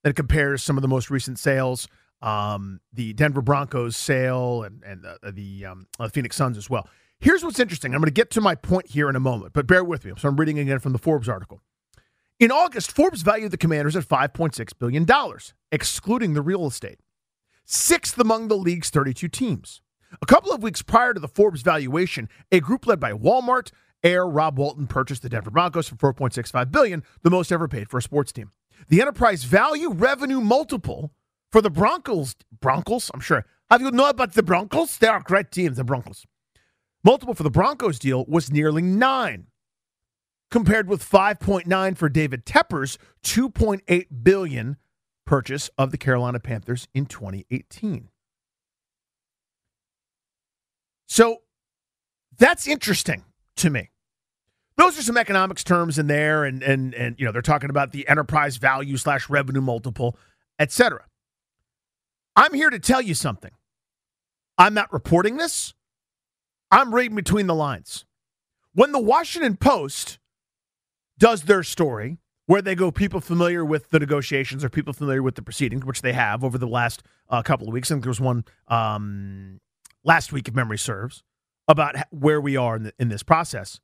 [0.09, 1.87] It compares some of the most recent sales,
[2.21, 6.87] um, the Denver Broncos sale, and, and the, um, uh, Phoenix Suns as well.
[7.19, 7.93] Here's what's interesting.
[7.93, 10.13] I'm going to get to my point here in a moment, but bear with me.
[10.17, 11.61] So I'm reading again from the Forbes article.
[12.39, 15.07] In August, Forbes valued the Commanders at $5.6 billion,
[15.71, 16.99] excluding the real estate,
[17.65, 19.81] sixth among the league's 32 teams.
[20.21, 23.71] A couple of weeks prior to the Forbes valuation, a group led by Walmart,
[24.03, 27.97] heir Rob Walton purchased the Denver Broncos for 4.65 billion, the most ever paid for
[27.97, 28.51] a sports team.
[28.87, 31.11] The enterprise value revenue multiple
[31.51, 33.45] for the Broncos, Broncos, I'm sure.
[33.69, 34.97] Have you know about the Broncos?
[34.97, 36.25] They are a great team, the Broncos.
[37.03, 39.47] Multiple for the Broncos deal was nearly nine,
[40.51, 44.77] compared with 5.9 for David Tepper's 2.8 billion
[45.25, 48.09] purchase of the Carolina Panthers in 2018.
[51.07, 51.41] So
[52.37, 53.23] that's interesting
[53.57, 53.89] to me.
[54.77, 57.91] Those are some economics terms in there, and and and you know they're talking about
[57.91, 60.17] the enterprise value slash revenue multiple,
[60.59, 61.05] etc.
[62.35, 63.51] I'm here to tell you something.
[64.57, 65.73] I'm not reporting this.
[66.71, 68.05] I'm reading between the lines.
[68.73, 70.19] When the Washington Post
[71.17, 75.35] does their story, where they go people familiar with the negotiations or people familiar with
[75.35, 77.91] the proceedings, which they have over the last uh, couple of weeks.
[77.91, 79.59] I think there was one um,
[80.03, 81.23] last week, if memory serves,
[81.67, 83.79] about where we are in, the, in this process.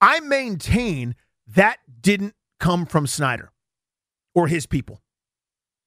[0.00, 1.14] I maintain
[1.46, 3.50] that didn't come from Snyder
[4.34, 5.00] or his people.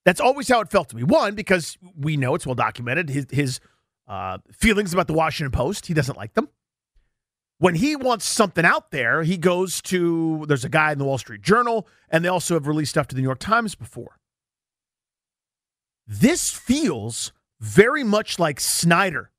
[0.06, 1.04] That's always how it felt to me.
[1.04, 3.60] One, because we know it's well documented his his
[4.08, 5.86] uh, feelings about the Washington Post.
[5.86, 6.50] He doesn't like them.
[7.60, 11.18] When he wants something out there, he goes to, there's a guy in the Wall
[11.18, 14.18] Street Journal, and they also have released stuff to the New York Times before.
[16.08, 19.32] This feels very much like Snyder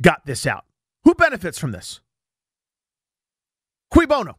[0.00, 0.64] got this out.
[1.04, 2.00] Who benefits from this?
[3.90, 4.38] Cui bono.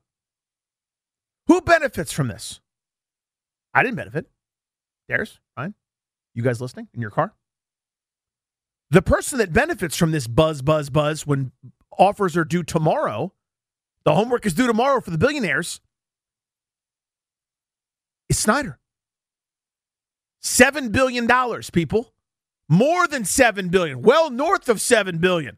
[1.47, 2.59] Who benefits from this?
[3.73, 4.29] I didn't benefit.
[5.07, 5.73] There's fine.
[6.33, 7.33] You guys listening in your car?
[8.91, 11.51] The person that benefits from this buzz, buzz, buzz when
[11.97, 13.33] offers are due tomorrow,
[14.03, 15.81] the homework is due tomorrow for the billionaires,
[18.29, 18.79] is Snyder.
[20.41, 21.27] $7 billion,
[21.73, 22.13] people.
[22.69, 24.01] More than 7 billion.
[24.01, 25.57] Well north of 7 billion.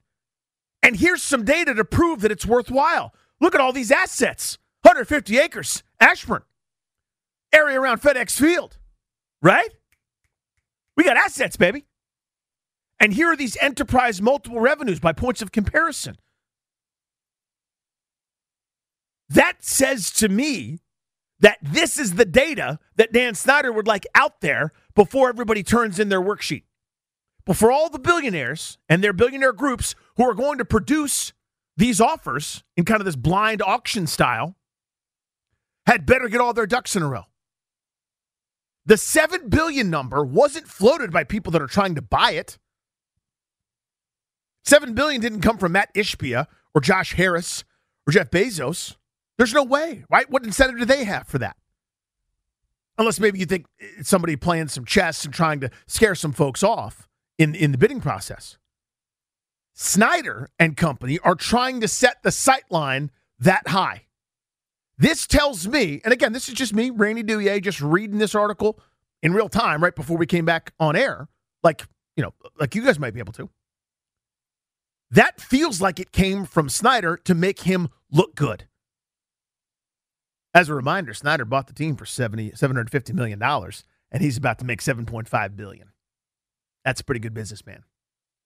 [0.82, 3.14] And here's some data to prove that it's worthwhile.
[3.42, 6.44] Look at all these assets 150 acres, Ashburn,
[7.52, 8.78] area around FedEx Field,
[9.42, 9.70] right?
[10.96, 11.86] We got assets, baby.
[13.00, 16.18] And here are these enterprise multiple revenues by points of comparison.
[19.28, 20.80] That says to me
[21.40, 26.00] that this is the data that Dan Snyder would like out there before everybody turns
[26.00, 26.64] in their worksheet.
[27.46, 31.34] Before all the billionaires and their billionaire groups who are going to produce
[31.78, 34.56] these offers in kind of this blind auction style
[35.86, 37.24] had better get all their ducks in a row.
[38.86, 42.58] The 7 billion number wasn't floated by people that are trying to buy it.
[44.64, 47.64] Seven billion didn't come from Matt Ishbia or Josh Harris
[48.08, 48.96] or Jeff Bezos.
[49.38, 50.30] There's no way, right?
[50.30, 51.58] What incentive do they have for that?
[52.98, 53.66] Unless maybe you think
[54.04, 57.08] somebody playing some chess and trying to scare some folks off
[57.40, 58.58] in, in the bidding process.
[59.74, 64.04] Snyder and company are trying to set the sight line that high.
[64.98, 68.80] This tells me, and again, this is just me, Danny Rouhier, just reading this article
[69.24, 71.28] in real time right before we came back on air,
[71.64, 73.50] like, you know, like you guys might be able to.
[75.10, 78.68] That feels like it came from Snyder to make him look good.
[80.54, 84.66] As a reminder, Snyder bought the team for 70, $750 million, and he's about to
[84.66, 85.92] make 7.5 billion.
[86.86, 87.84] That's a pretty good businessman,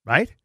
[0.05, 0.35] right?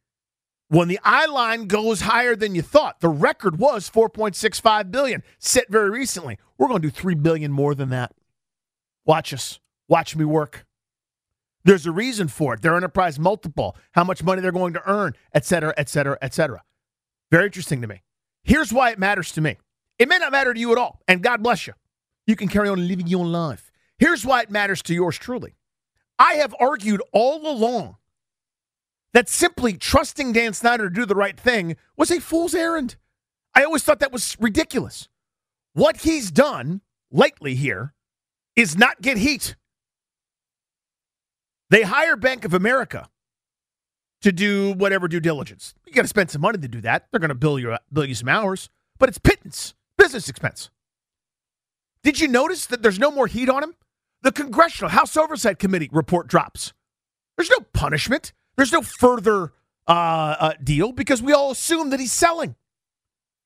[0.71, 5.69] When the eye line goes higher than you thought, the record was 4.65 billion, set
[5.69, 6.37] very recently.
[6.57, 8.13] We're going to do 3 billion more than that.
[9.03, 9.59] Watch us.
[9.89, 10.65] Watch me work.
[11.65, 12.61] There's a reason for it.
[12.61, 16.33] Their enterprise multiple, how much money they're going to earn, et cetera, et cetera, et
[16.33, 16.63] cetera.
[17.31, 18.01] Very interesting to me.
[18.45, 19.57] Here's why it matters to me.
[19.99, 21.73] It may not matter to you at all, and God bless you.
[22.25, 23.73] You can carry on living your life.
[23.99, 25.57] Here's why it matters to yours truly.
[26.17, 27.97] I have argued all along
[29.13, 32.95] that simply trusting Dan Snyder to do the right thing was a fool's errand.
[33.53, 35.09] I always thought that was ridiculous.
[35.73, 37.93] What he's done lately here
[38.55, 39.55] is not get heat.
[41.69, 43.09] They hire Bank of America
[44.21, 45.73] to do whatever due diligence.
[45.85, 47.07] You got to spend some money to do that.
[47.11, 48.69] They're going to bill you bill you some hours,
[48.99, 50.69] but it's pittance, business expense.
[52.03, 53.75] Did you notice that there's no more heat on him?
[54.23, 56.73] The Congressional House Oversight Committee report drops.
[57.37, 58.33] There's no punishment.
[58.61, 59.53] There's no further
[59.87, 59.91] uh,
[60.39, 62.53] uh, deal because we all assume that he's selling.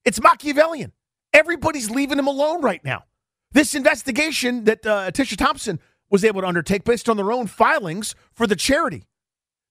[0.04, 0.92] It's Machiavellian.
[1.32, 3.06] Everybody's leaving him alone right now.
[3.54, 8.14] This investigation that uh, Tisha Thompson was able to undertake based on their own filings
[8.34, 9.06] for the charity.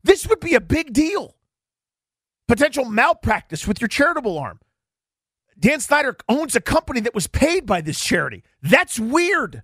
[0.03, 1.37] This would be a big deal.
[2.49, 4.61] Potential malpractice with your charitable arm.
[5.59, 8.45] Dan Snyder owns a company that was paid by this charity.
[8.63, 9.63] That's weird.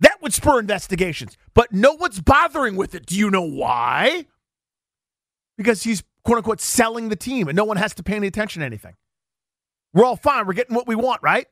[0.00, 3.06] That would spur investigations, but no one's bothering with it.
[3.06, 4.26] Do you know why?
[5.62, 8.60] Because he's quote unquote selling the team and no one has to pay any attention
[8.60, 8.94] to anything.
[9.92, 10.46] We're all fine.
[10.46, 11.46] We're getting what we want, right?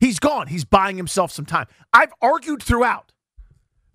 [0.00, 0.48] He's gone.
[0.48, 1.66] He's buying himself some time.
[1.92, 3.12] I've argued throughout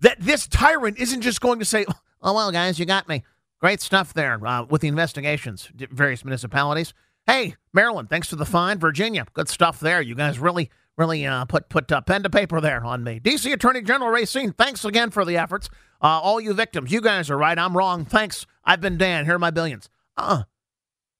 [0.00, 1.84] that this tyrant isn't just going to say,
[2.22, 3.22] oh, well, guys, you got me.
[3.60, 6.94] Great stuff there uh, with the investigations, various municipalities.
[7.26, 8.78] Hey, Maryland, thanks for the fine.
[8.78, 10.00] Virginia, good stuff there.
[10.00, 13.20] You guys really really uh, put put uh, pen to paper there on me.
[13.20, 15.68] DC Attorney General Racine, thanks again for the efforts.
[16.02, 17.58] Uh, all you victims, you guys are right.
[17.58, 18.04] I'm wrong.
[18.04, 18.46] Thanks.
[18.70, 19.24] I've been Dan.
[19.24, 19.88] Here are my billions.
[20.16, 20.44] Uh,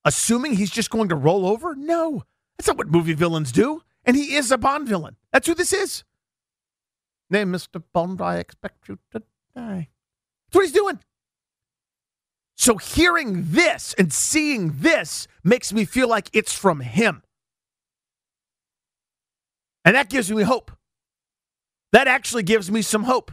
[0.04, 1.74] assuming he's just going to roll over?
[1.74, 2.22] No,
[2.56, 3.82] that's not what movie villains do.
[4.04, 5.16] And he is a Bond villain.
[5.32, 6.04] That's who this is.
[7.28, 7.82] Name Mr.
[7.92, 9.24] Bond, I expect you to
[9.56, 9.88] die.
[10.46, 11.00] That's what he's doing.
[12.56, 17.24] So hearing this and seeing this makes me feel like it's from him.
[19.84, 20.70] And that gives me hope.
[21.90, 23.32] That actually gives me some hope.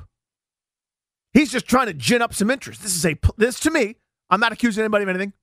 [1.34, 2.82] He's just trying to gin up some interest.
[2.82, 3.98] This is a this to me.
[4.30, 5.34] I'm not accusing anybody of anything.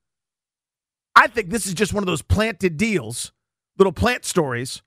[1.16, 3.32] I think this is just one of those planted deals,
[3.78, 4.82] little plant stories,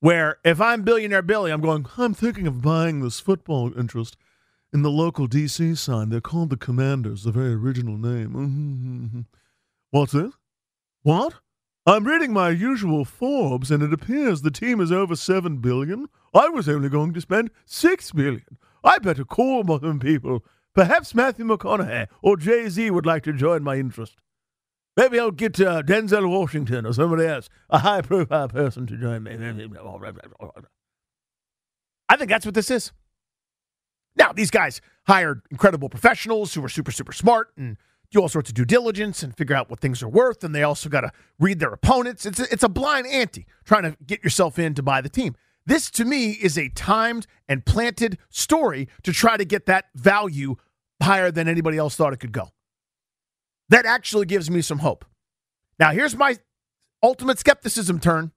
[0.00, 1.86] where if I'm billionaire Billy, I'm going.
[1.96, 4.16] I'm thinking of buying this football interest
[4.72, 6.10] in the local DC sign.
[6.10, 9.26] They're called the Commanders, a very original name.
[9.90, 10.32] What's it?
[11.02, 11.34] What?
[11.86, 16.08] I'm reading my usual Forbes, and it appears the team is over seven billion.
[16.34, 18.58] I was only going to spend six billion.
[18.84, 20.44] I better call some people.
[20.74, 24.16] Perhaps Matthew McConaughey or Jay Z would like to join my interest.
[24.96, 29.22] Maybe I'll get uh, Denzel Washington or somebody else, a high profile person to join
[29.22, 29.32] me.
[32.08, 32.92] I think that's what this is.
[34.16, 37.76] Now, these guys hired incredible professionals who are super, super smart and
[38.10, 40.42] do all sorts of due diligence and figure out what things are worth.
[40.42, 42.26] And they also got to read their opponents.
[42.26, 45.36] It's a, it's a blind ante trying to get yourself in to buy the team.
[45.70, 50.56] This to me is a timed and planted story to try to get that value
[51.00, 52.48] higher than anybody else thought it could go.
[53.68, 55.04] That actually gives me some hope.
[55.78, 56.38] Now, here's my
[57.04, 58.32] ultimate skepticism turn.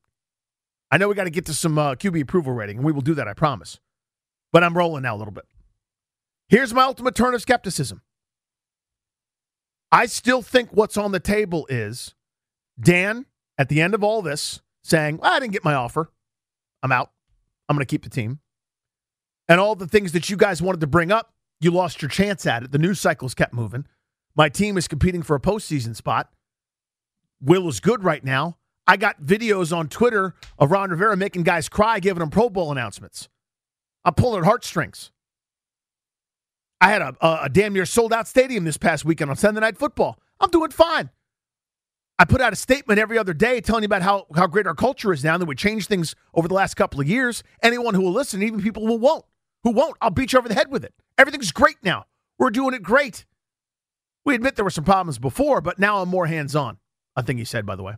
[0.92, 3.02] I know we got to get to some uh, QB approval rating, and we will
[3.02, 3.80] do that, I promise.
[4.52, 5.46] But I'm rolling now a little bit.
[6.50, 8.04] Here's my ultimate turn of skepticism.
[9.92, 12.14] I still think what's on the table is
[12.80, 13.26] Dan
[13.58, 16.12] at the end of all this saying, well, I didn't get my offer.
[16.84, 17.10] I'm out.
[17.74, 18.40] I'm going to keep the team.
[19.50, 22.46] And all the things that you guys wanted to bring up, you lost your chance
[22.46, 22.72] at it.
[22.72, 23.86] The news cycles kept moving.
[24.36, 26.32] My team is competing for a postseason spot.
[27.42, 28.58] Will is good right now.
[28.86, 32.72] I got videos on Twitter of Ron Rivera making guys cry, giving them Pro Bowl
[32.72, 33.28] announcements.
[34.06, 35.12] I'm pulling at heartstrings.
[36.80, 39.62] I had a, a, a damn near sold out stadium this past weekend on Sunday
[39.62, 40.20] Night Football.
[40.40, 41.10] I'm doing fine.
[42.20, 44.76] I put out a statement every other day telling you about how, how great our
[44.76, 47.44] culture is now, and that we changed things over the last couple of years.
[47.62, 49.26] Anyone who will listen, even people who won't,
[49.64, 50.94] who won't, I'll beat you over the head with it.
[51.18, 52.06] Everything's great now.
[52.38, 53.26] We're doing it great.
[54.26, 56.78] We admit there were some problems before, but now I'm more hands on.
[57.16, 57.96] I think he said, by the way.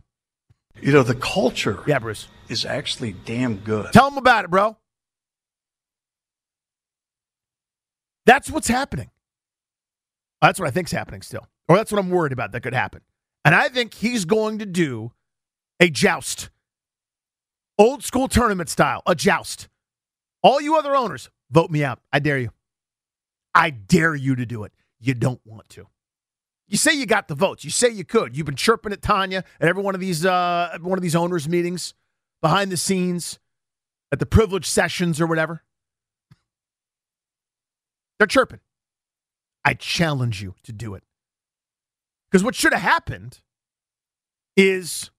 [0.80, 2.28] You know, the culture Yeah, Bruce.
[2.48, 3.92] is actually damn good.
[3.92, 4.76] Tell them about it, bro.
[8.26, 9.10] That's what's happening.
[10.42, 11.46] That's what I think's happening still.
[11.68, 13.00] Or that's what I'm worried about that could happen.
[13.46, 15.12] And I think he's going to do
[15.78, 16.50] a joust.
[17.78, 19.68] Old school tournament style, a joust.
[20.42, 22.00] All you other owners, vote me out.
[22.12, 22.50] I dare you.
[23.54, 24.72] I dare you to do it.
[24.98, 25.86] You don't want to.
[26.66, 27.62] You say you got the votes.
[27.62, 28.36] You say you could.
[28.36, 31.48] You've been chirping at Tanya at every one of these uh, one of these owners
[31.48, 31.94] meetings,
[32.42, 33.38] behind the scenes,
[34.10, 35.62] at the privilege sessions or whatever.
[38.18, 38.58] They're chirping.
[39.64, 41.04] I challenge you to do it.
[42.30, 43.40] Because what should have happened
[44.56, 45.10] is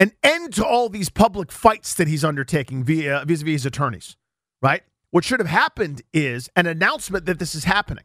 [0.00, 4.16] an end to all these public fights that he's undertaking via vis-a-vis his attorneys,
[4.62, 4.82] right?
[5.10, 8.04] What should have happened is an announcement that this is happening.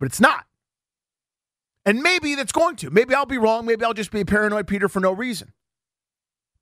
[0.00, 0.46] But it's not.
[1.84, 2.90] And maybe that's going to.
[2.90, 3.66] Maybe I'll be wrong.
[3.66, 5.52] Maybe I'll just be a paranoid Peter for no reason.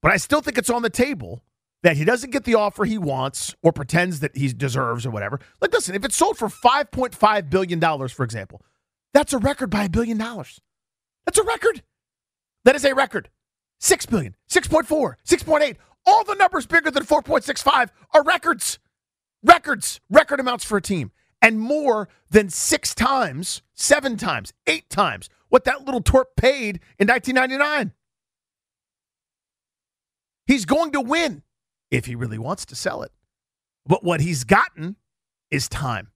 [0.02, 1.42] But I still think it's on the table
[1.83, 5.40] that he doesn't get the offer he wants or pretends that he deserves or whatever.
[5.61, 8.62] Like, listen, if it's sold for $5.5 billion, for example,
[9.12, 10.60] that's a record by a billion dollars.
[11.26, 11.82] That's a record.
[12.64, 13.30] That is a record.
[13.80, 15.76] 6 billion, 6.4, 6.8.
[16.06, 18.78] All the numbers bigger than 4.65 are records.
[19.42, 21.12] Records, record amounts for a team.
[21.42, 27.08] And more than six times, seven times, eight times what that little twerp paid in
[27.08, 27.92] 1999.
[30.46, 31.42] He's going to win
[31.90, 33.12] if he really wants to sell it.
[33.86, 34.96] But what he's gotten
[35.50, 36.10] is time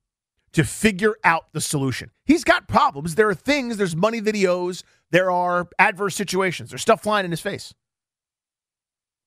[0.55, 2.11] to figure out the solution.
[2.25, 3.17] He's got problems.
[3.17, 7.25] There are things, there's money that he owes, there are adverse situations, there's stuff flying
[7.25, 7.75] in his face.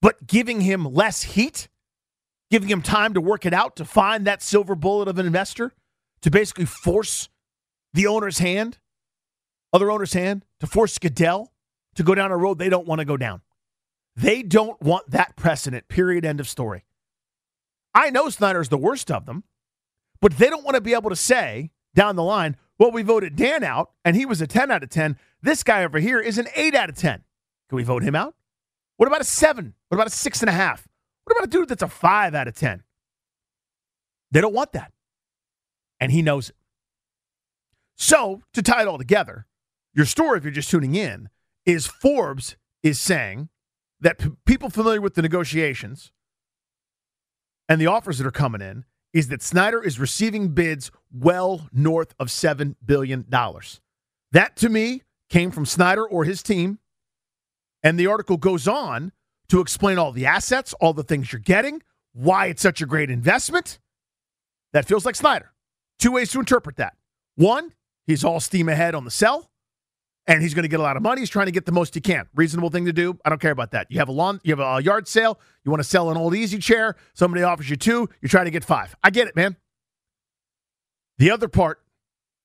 [0.00, 1.68] But giving him less heat,
[2.50, 5.72] giving him time to work it out, to find that silver bullet of an investor,
[6.22, 7.28] to basically force
[7.92, 8.78] the owner's hand,
[9.72, 11.52] other owner's hand, to force Goodell
[11.94, 13.42] to go down a road they don't want to go down.
[14.16, 16.84] They don't want that precedent, period, end of story.
[17.94, 19.44] I know Snyder's the worst of them,
[20.20, 23.36] but they don't want to be able to say down the line, well, we voted
[23.36, 25.16] Dan out and he was a 10 out of 10.
[25.42, 27.22] This guy over here is an 8 out of 10.
[27.68, 28.34] Can we vote him out?
[28.96, 29.74] What about a 7?
[29.88, 30.80] What about a 6.5?
[31.24, 32.82] What about a dude that's a 5 out of 10?
[34.30, 34.92] They don't want that.
[36.00, 36.56] And he knows it.
[37.96, 39.46] So, to tie it all together,
[39.92, 41.28] your story, if you're just tuning in,
[41.66, 43.48] is Forbes is saying
[44.00, 46.12] that p- people familiar with the negotiations
[47.68, 52.14] and the offers that are coming in is that Snyder is receiving bids well north
[52.18, 53.24] of $7 billion.
[54.32, 56.78] That to me came from Snyder or his team.
[57.82, 59.12] And the article goes on
[59.48, 63.10] to explain all the assets, all the things you're getting, why it's such a great
[63.10, 63.78] investment.
[64.72, 65.52] That feels like Snyder.
[65.98, 66.96] Two ways to interpret that.
[67.36, 67.72] One,
[68.06, 69.47] he's all steam ahead on the sell
[70.28, 71.22] and he's going to get a lot of money.
[71.22, 72.28] He's trying to get the most he can.
[72.34, 73.18] Reasonable thing to do.
[73.24, 73.86] I don't care about that.
[73.90, 75.40] You have a lawn, you have a yard sale.
[75.64, 76.94] You want to sell an old easy chair.
[77.14, 78.08] Somebody offers you two.
[78.20, 78.94] You're trying to get five.
[79.02, 79.56] I get it, man.
[81.16, 81.80] The other part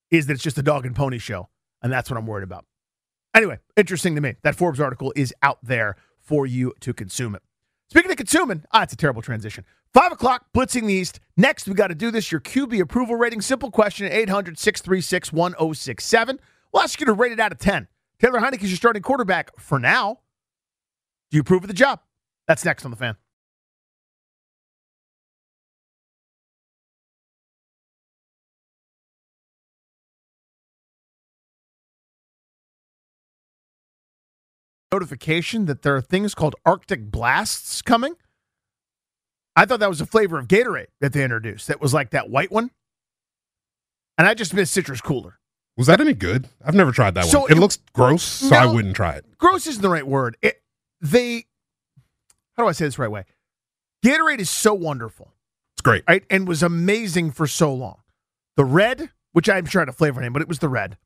[0.09, 1.49] is that it's just a dog and pony show,
[1.81, 2.65] and that's what I'm worried about.
[3.35, 4.35] Anyway, interesting to me.
[4.43, 7.41] That Forbes article is out there for you to consume it.
[7.89, 9.65] Speaking of consuming, ah, it's a terrible transition.
[9.93, 11.19] Five o'clock, blitzing the East.
[11.37, 12.31] Next, we got to do this.
[12.31, 13.41] Your QB approval rating.
[13.41, 16.39] Simple question 800 636 1067.
[16.73, 17.87] We'll ask you to rate it out of 10.
[18.19, 20.19] Taylor Heinicke is your starting quarterback for now.
[21.29, 21.99] Do you approve of the job?
[22.47, 23.15] That's next on the fan.
[34.91, 38.15] Notification that there are things called Arctic blasts coming.
[39.55, 41.67] I thought that was a flavor of Gatorade that they introduced.
[41.67, 42.71] That was like that white one.
[44.17, 45.39] And I just miss citrus cooler.
[45.77, 46.47] Was that any good?
[46.63, 47.51] I've never tried that So one.
[47.51, 49.25] It, it- looks gross, so I wouldn't try it.
[49.37, 50.37] gross isn't the right word.
[50.41, 50.61] It,
[51.01, 51.45] they,
[52.55, 53.25] how do I say this the right way?
[54.05, 55.33] Gatorade is so wonderful,
[55.75, 56.03] It's great.
[56.07, 56.23] right?
[56.29, 57.99] And was amazing for so long.
[58.57, 60.97] The red, which I'm trying to flavor name, but it was the red.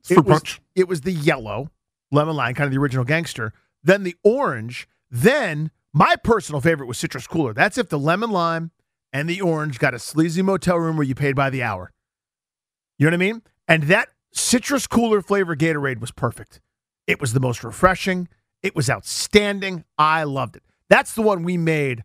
[0.00, 0.60] It's it was, punch.
[0.74, 1.70] It was the yellow,
[2.12, 3.52] lemon lime, kind of the original gangster.
[3.82, 4.88] Then the orange.
[5.10, 7.52] Then my personal favorite was citrus cooler.
[7.52, 8.70] That's if the lemon lime
[9.12, 11.92] and the orange got a sleazy motel room where you paid by the hour.
[12.98, 13.42] You know what I mean?
[13.68, 16.60] And that citrus cooler flavor Gatorade was perfect.
[17.06, 18.28] It was the most refreshing.
[18.62, 19.84] It was outstanding.
[19.98, 20.62] I loved it.
[20.88, 22.04] That's the one we made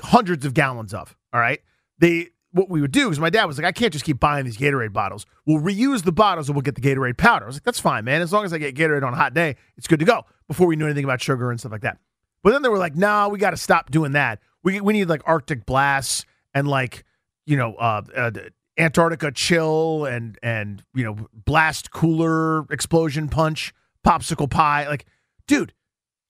[0.00, 1.16] hundreds of gallons of.
[1.32, 1.60] All right.
[1.98, 4.46] The what we would do because my dad was like, I can't just keep buying
[4.46, 5.26] these Gatorade bottles.
[5.46, 7.44] We'll reuse the bottles and we'll get the Gatorade powder.
[7.44, 8.22] I was like, that's fine, man.
[8.22, 10.24] As long as I get Gatorade on a hot day, it's good to go.
[10.46, 11.98] Before we knew anything about sugar and stuff like that.
[12.42, 14.40] But then they were like, no, nah, we got to stop doing that.
[14.62, 16.24] We we need like Arctic blasts
[16.54, 17.04] and like
[17.44, 18.30] you know uh, uh,
[18.78, 23.72] Antarctica chill and and you know blast cooler explosion punch
[24.06, 24.86] popsicle pie.
[24.86, 25.06] Like,
[25.46, 25.72] dude,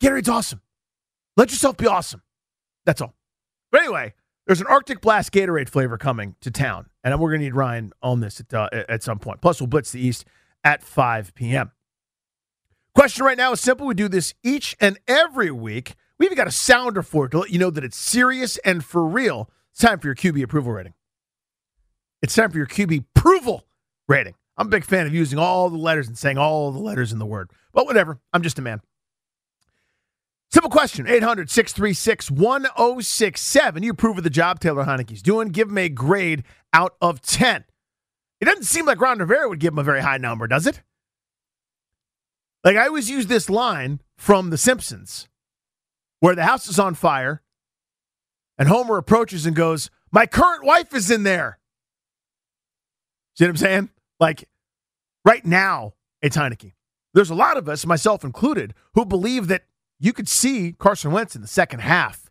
[0.03, 0.63] Gatorade's awesome.
[1.37, 2.23] Let yourself be awesome.
[2.85, 3.15] That's all.
[3.71, 4.15] But anyway,
[4.47, 8.21] there's an Arctic Blast Gatorade flavor coming to town, and we're to need Ryan on
[8.21, 9.41] this at, uh, at some point.
[9.41, 10.25] Plus, we'll blitz the East
[10.65, 11.71] at 5 p.m.
[12.95, 13.87] Question right now is simple.
[13.87, 15.95] We do this each and every week.
[16.19, 18.85] We even got a sounder for it to let you know that it's serious and
[18.85, 19.51] for real.
[19.71, 20.95] It's time for your QB approval rating.
[22.23, 23.65] It's time for your QB approval
[24.09, 24.35] rating.
[24.57, 27.19] I'm a big fan of using all the letters and saying all the letters in
[27.19, 28.19] the word, but whatever.
[28.33, 28.81] I'm just a man.
[30.51, 33.83] Simple question 800 636 1067.
[33.83, 35.49] You approve of the job Taylor Heinicke's doing.
[35.49, 36.43] Give him a grade
[36.73, 37.65] out of 10.
[38.41, 40.83] It doesn't seem like Ron Rivera would give him a very high number, does it?
[42.65, 45.29] Like I always use this line from The Simpsons
[46.21, 47.43] where the house is on fire
[48.57, 51.59] and Homer approaches and goes, My current wife is in there.
[53.39, 53.91] See what I'm saying?
[54.19, 54.49] Like
[55.25, 56.73] right now, it's Heinicke.
[57.15, 59.63] There's a lot of us, myself included, who believe that
[60.01, 62.31] you could see Carson Wentz in the second half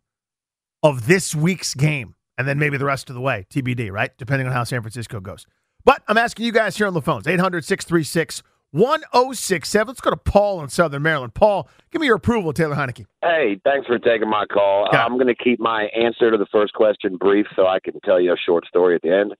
[0.84, 4.12] of this week's game and then maybe the rest of the way, TBD, right?
[4.18, 5.46] Depending on how San Francisco goes.
[5.86, 9.88] But I'm asking you guys here on the phones 800 636 1067.
[9.88, 11.34] Let's go to Paul in Southern Maryland.
[11.34, 13.06] Paul, give me your approval, Taylor Heinicke.
[13.22, 14.90] Hey, thanks for taking my call.
[14.92, 18.20] I'm going to keep my answer to the first question brief so I can tell
[18.20, 19.34] you a short story at the end.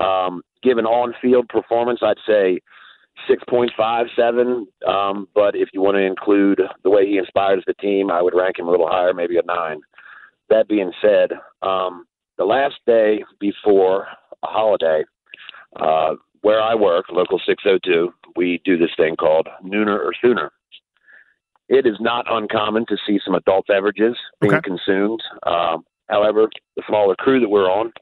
[0.00, 2.60] Um, given on field performance, I'd say
[3.28, 4.66] 6.57.
[4.86, 8.34] Um, but if you want to include the way he inspires the team, I would
[8.34, 9.80] rank him a little higher, maybe a 9.
[10.50, 11.30] That being said,
[11.62, 14.06] um, the last day before
[14.42, 15.04] a holiday,
[15.76, 20.52] uh, where I work, local 602, we do this thing called Nooner or Sooner.
[21.68, 24.62] It is not uncommon to see some adult beverages being Okay.
[24.62, 25.22] consumed.
[25.42, 27.92] Um, however, the smaller crew that we're on,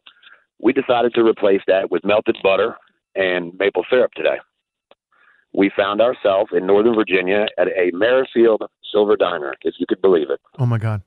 [0.60, 2.76] we decided to replace that with melted butter
[3.14, 4.36] and maple syrup today.
[5.52, 10.30] We found ourselves in Northern Virginia at a Merrifield Silver Diner, if you could believe
[10.30, 11.02] it Oh, my God.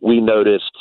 [0.00, 0.72] we noticed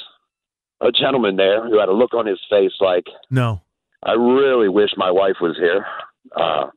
[0.82, 3.62] a gentleman there who had a look on his face like, No.
[4.04, 5.86] I really wish my wife was here,
[6.36, 6.68] uh,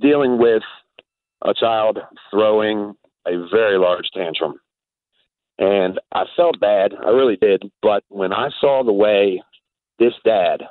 [0.00, 0.62] dealing with
[1.44, 1.98] a child
[2.30, 2.94] throwing
[3.26, 4.60] a very large tantrum.
[5.58, 7.64] And I felt bad, I really did.
[7.82, 9.42] But when I saw the way
[9.98, 10.62] this dad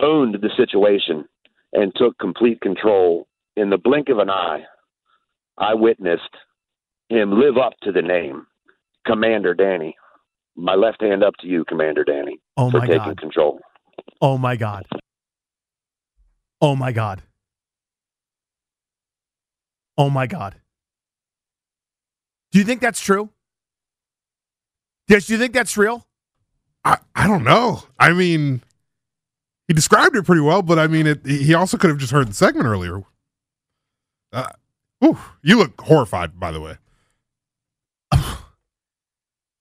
[0.00, 1.24] owned the situation
[1.72, 4.60] and took complete control in the blink of an eye,
[5.58, 6.22] I witnessed
[7.08, 8.46] him live up to the name,
[9.06, 9.96] Commander Danny.
[10.56, 13.20] My left hand up to you, Commander Danny, Oh, for taking God.
[13.20, 13.60] control.
[14.20, 14.86] Oh, my God.
[16.60, 17.22] Oh, my God.
[19.98, 20.56] Oh, my God.
[22.52, 23.30] Do you think that's true?
[25.08, 26.05] Yes, do you think that's real?
[26.86, 27.82] I, I don't know.
[27.98, 28.62] I mean,
[29.66, 32.28] he described it pretty well, but I mean, it, he also could have just heard
[32.28, 33.02] the segment earlier.
[34.32, 34.46] Uh,
[35.04, 36.76] ooh, you look horrified, by the way.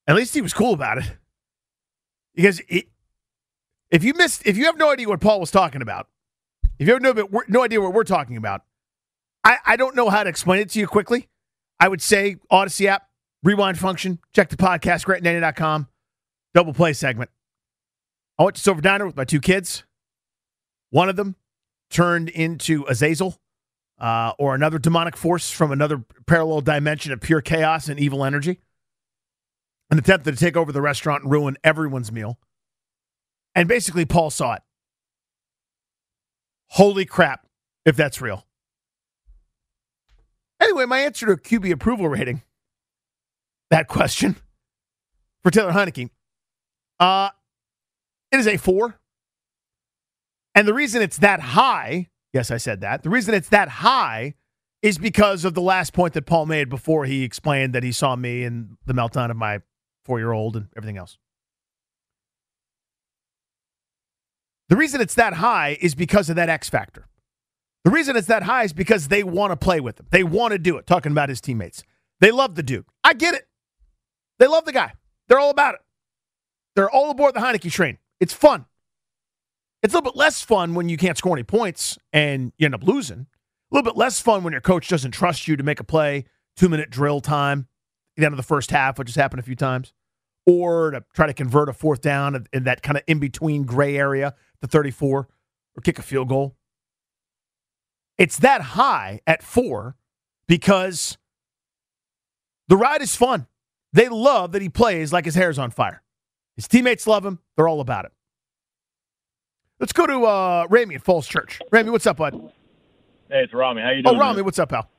[0.08, 1.18] At least he was cool about it.
[2.36, 2.86] Because it,
[3.90, 6.08] if you missed, if you have no idea what Paul was talking about,
[6.78, 8.62] if you have no, no idea what we're talking about,
[9.44, 11.28] I, I don't know how to explain it to you quickly.
[11.80, 13.08] I would say Audacy app,
[13.42, 15.88] rewind function, check the podcast, greatnanny.com,
[16.56, 17.30] double play segment.
[18.40, 19.84] I went to Silver Diner with my two kids.
[20.90, 21.36] One of them
[21.92, 23.38] turned into Azazel
[24.00, 28.60] uh, or another demonic force from another parallel dimension of pure chaos and evil energy
[29.92, 32.40] and attempted to take over the restaurant and ruin everyone's meal.
[33.54, 34.62] And basically, Paul saw it.
[36.70, 37.46] Holy crap,
[37.86, 38.46] if that's real.
[40.60, 42.42] Anyway, my answer to a QB approval rating,
[43.70, 44.38] that question
[45.44, 46.10] for Taylor Heinicke,
[47.00, 47.30] uh,
[48.32, 49.00] it is a four.
[50.54, 53.04] And the reason it's that high, yes, I said that.
[53.04, 54.36] The reason it's that high
[54.82, 58.16] is because of the last point that Paul made before he explained that he saw
[58.16, 59.62] me and the meltdown of my
[60.06, 61.18] four year old and everything else.
[64.70, 67.08] The reason it's that high is because of that X factor.
[67.84, 70.08] The reason it's that high is because they want to play with him.
[70.10, 71.84] They want to do it, talking about his teammates.
[72.20, 72.86] They love the dude.
[73.04, 73.48] I get it.
[74.40, 74.94] They love the guy.
[75.28, 75.82] They're all about it.
[76.76, 77.98] They're all aboard the Heinicke train.
[78.20, 78.66] It's fun.
[79.82, 82.76] It's a little bit less fun when you can't score any points and you end
[82.76, 83.28] up losing.
[83.72, 86.26] A little bit less fun when your coach doesn't trust you to make a play,
[86.58, 87.68] two minute drill time
[88.18, 89.94] at the end of the first half, which has happened a few times.
[90.48, 93.98] or to try to convert a fourth down in that kind of in between gray
[93.98, 95.28] area, the 34,
[95.76, 96.56] or kick a field goal.
[98.18, 99.96] It's that high at four
[100.48, 101.18] because
[102.68, 103.48] the ride is fun.
[103.92, 106.04] They love that he plays like his hair's on fire.
[106.56, 107.40] His teammates love him.
[107.58, 108.12] They're all about it.
[109.80, 111.60] Let's go to uh, Ramy at Falls Church.
[111.72, 112.34] Ramy, what's up, bud?
[113.30, 113.82] Hey, it's Rami.
[113.82, 114.20] How you Oh, doing?
[114.20, 114.46] Ramy, man?
[114.46, 114.90] what's up, pal?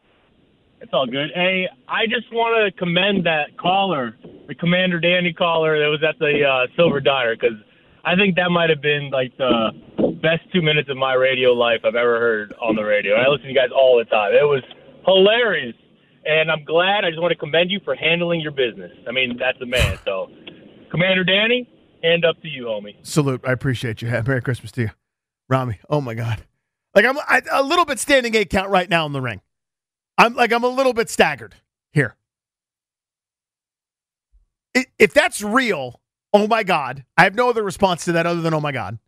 [0.83, 1.31] It's all good.
[1.35, 4.15] Hey, I just want to commend that caller,
[4.47, 7.57] the Commander Danny caller that was at the uh, Silver Diner, because
[8.05, 9.71] I think that might have been like the
[10.21, 13.15] best two minutes of my radio life I've ever heard on the radio.
[13.15, 14.35] I listen to you guys all the time.
[14.35, 14.63] It was
[15.07, 15.75] hilarious,
[16.27, 17.05] and I'm glad.
[17.07, 18.93] I just want to commend you for handling your business.
[19.09, 19.99] I mean, that's a man.
[20.05, 20.29] So,
[20.97, 21.69] Commander Danny,
[22.03, 22.97] hand up to you, homie.
[23.03, 23.43] Salute.
[23.47, 24.09] I appreciate you.
[24.27, 24.91] Merry Christmas to you,
[25.47, 25.79] Rami.
[25.91, 26.43] Oh my God,
[26.95, 29.43] like I'm I, a little bit standing eight count right now in the ring.
[30.17, 31.55] I'm like I'm a little bit staggered
[31.93, 32.17] here.
[34.99, 36.01] If that's real,
[36.33, 38.99] oh my God, I have no other response to that other than oh my God.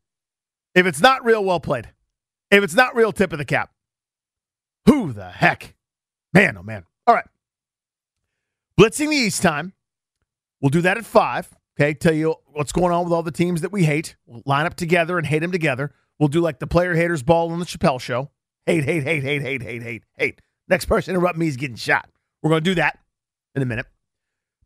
[0.74, 1.88] If it's not real, well played.
[2.50, 3.72] If it's not real, tip of the cap.
[4.84, 5.74] Who the heck?
[6.34, 6.84] Man, oh man.
[7.06, 7.26] All right.
[8.78, 9.72] Blitzing the East time.
[10.60, 11.48] We'll do that at five.
[11.80, 14.16] Okay, tell you what's going on with all the teams that we hate.
[14.26, 15.94] We'll line up together and hate them together.
[16.18, 18.30] We'll do like the player haters ball on the Chappelle show.
[18.66, 20.40] Hate, hate, hate, hate, hate, hate, hate, hate.
[20.66, 22.08] Next person interrupt me is getting shot.
[22.42, 22.98] We're going to do that
[23.54, 23.86] in a minute.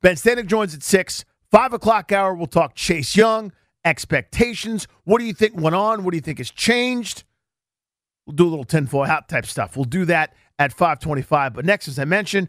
[0.01, 1.27] Ben Standig joins at six.
[1.51, 3.53] Five o'clock hour, we'll talk Chase Young,
[3.85, 4.89] expectations.
[5.05, 6.05] What do you think went on?
[6.05, 7.25] What do you think has changed?
[8.27, 9.77] We'll do a little tinfoil hat type stuff.
[9.77, 11.53] We'll do that at 525.
[11.53, 12.49] But next, as I mentioned,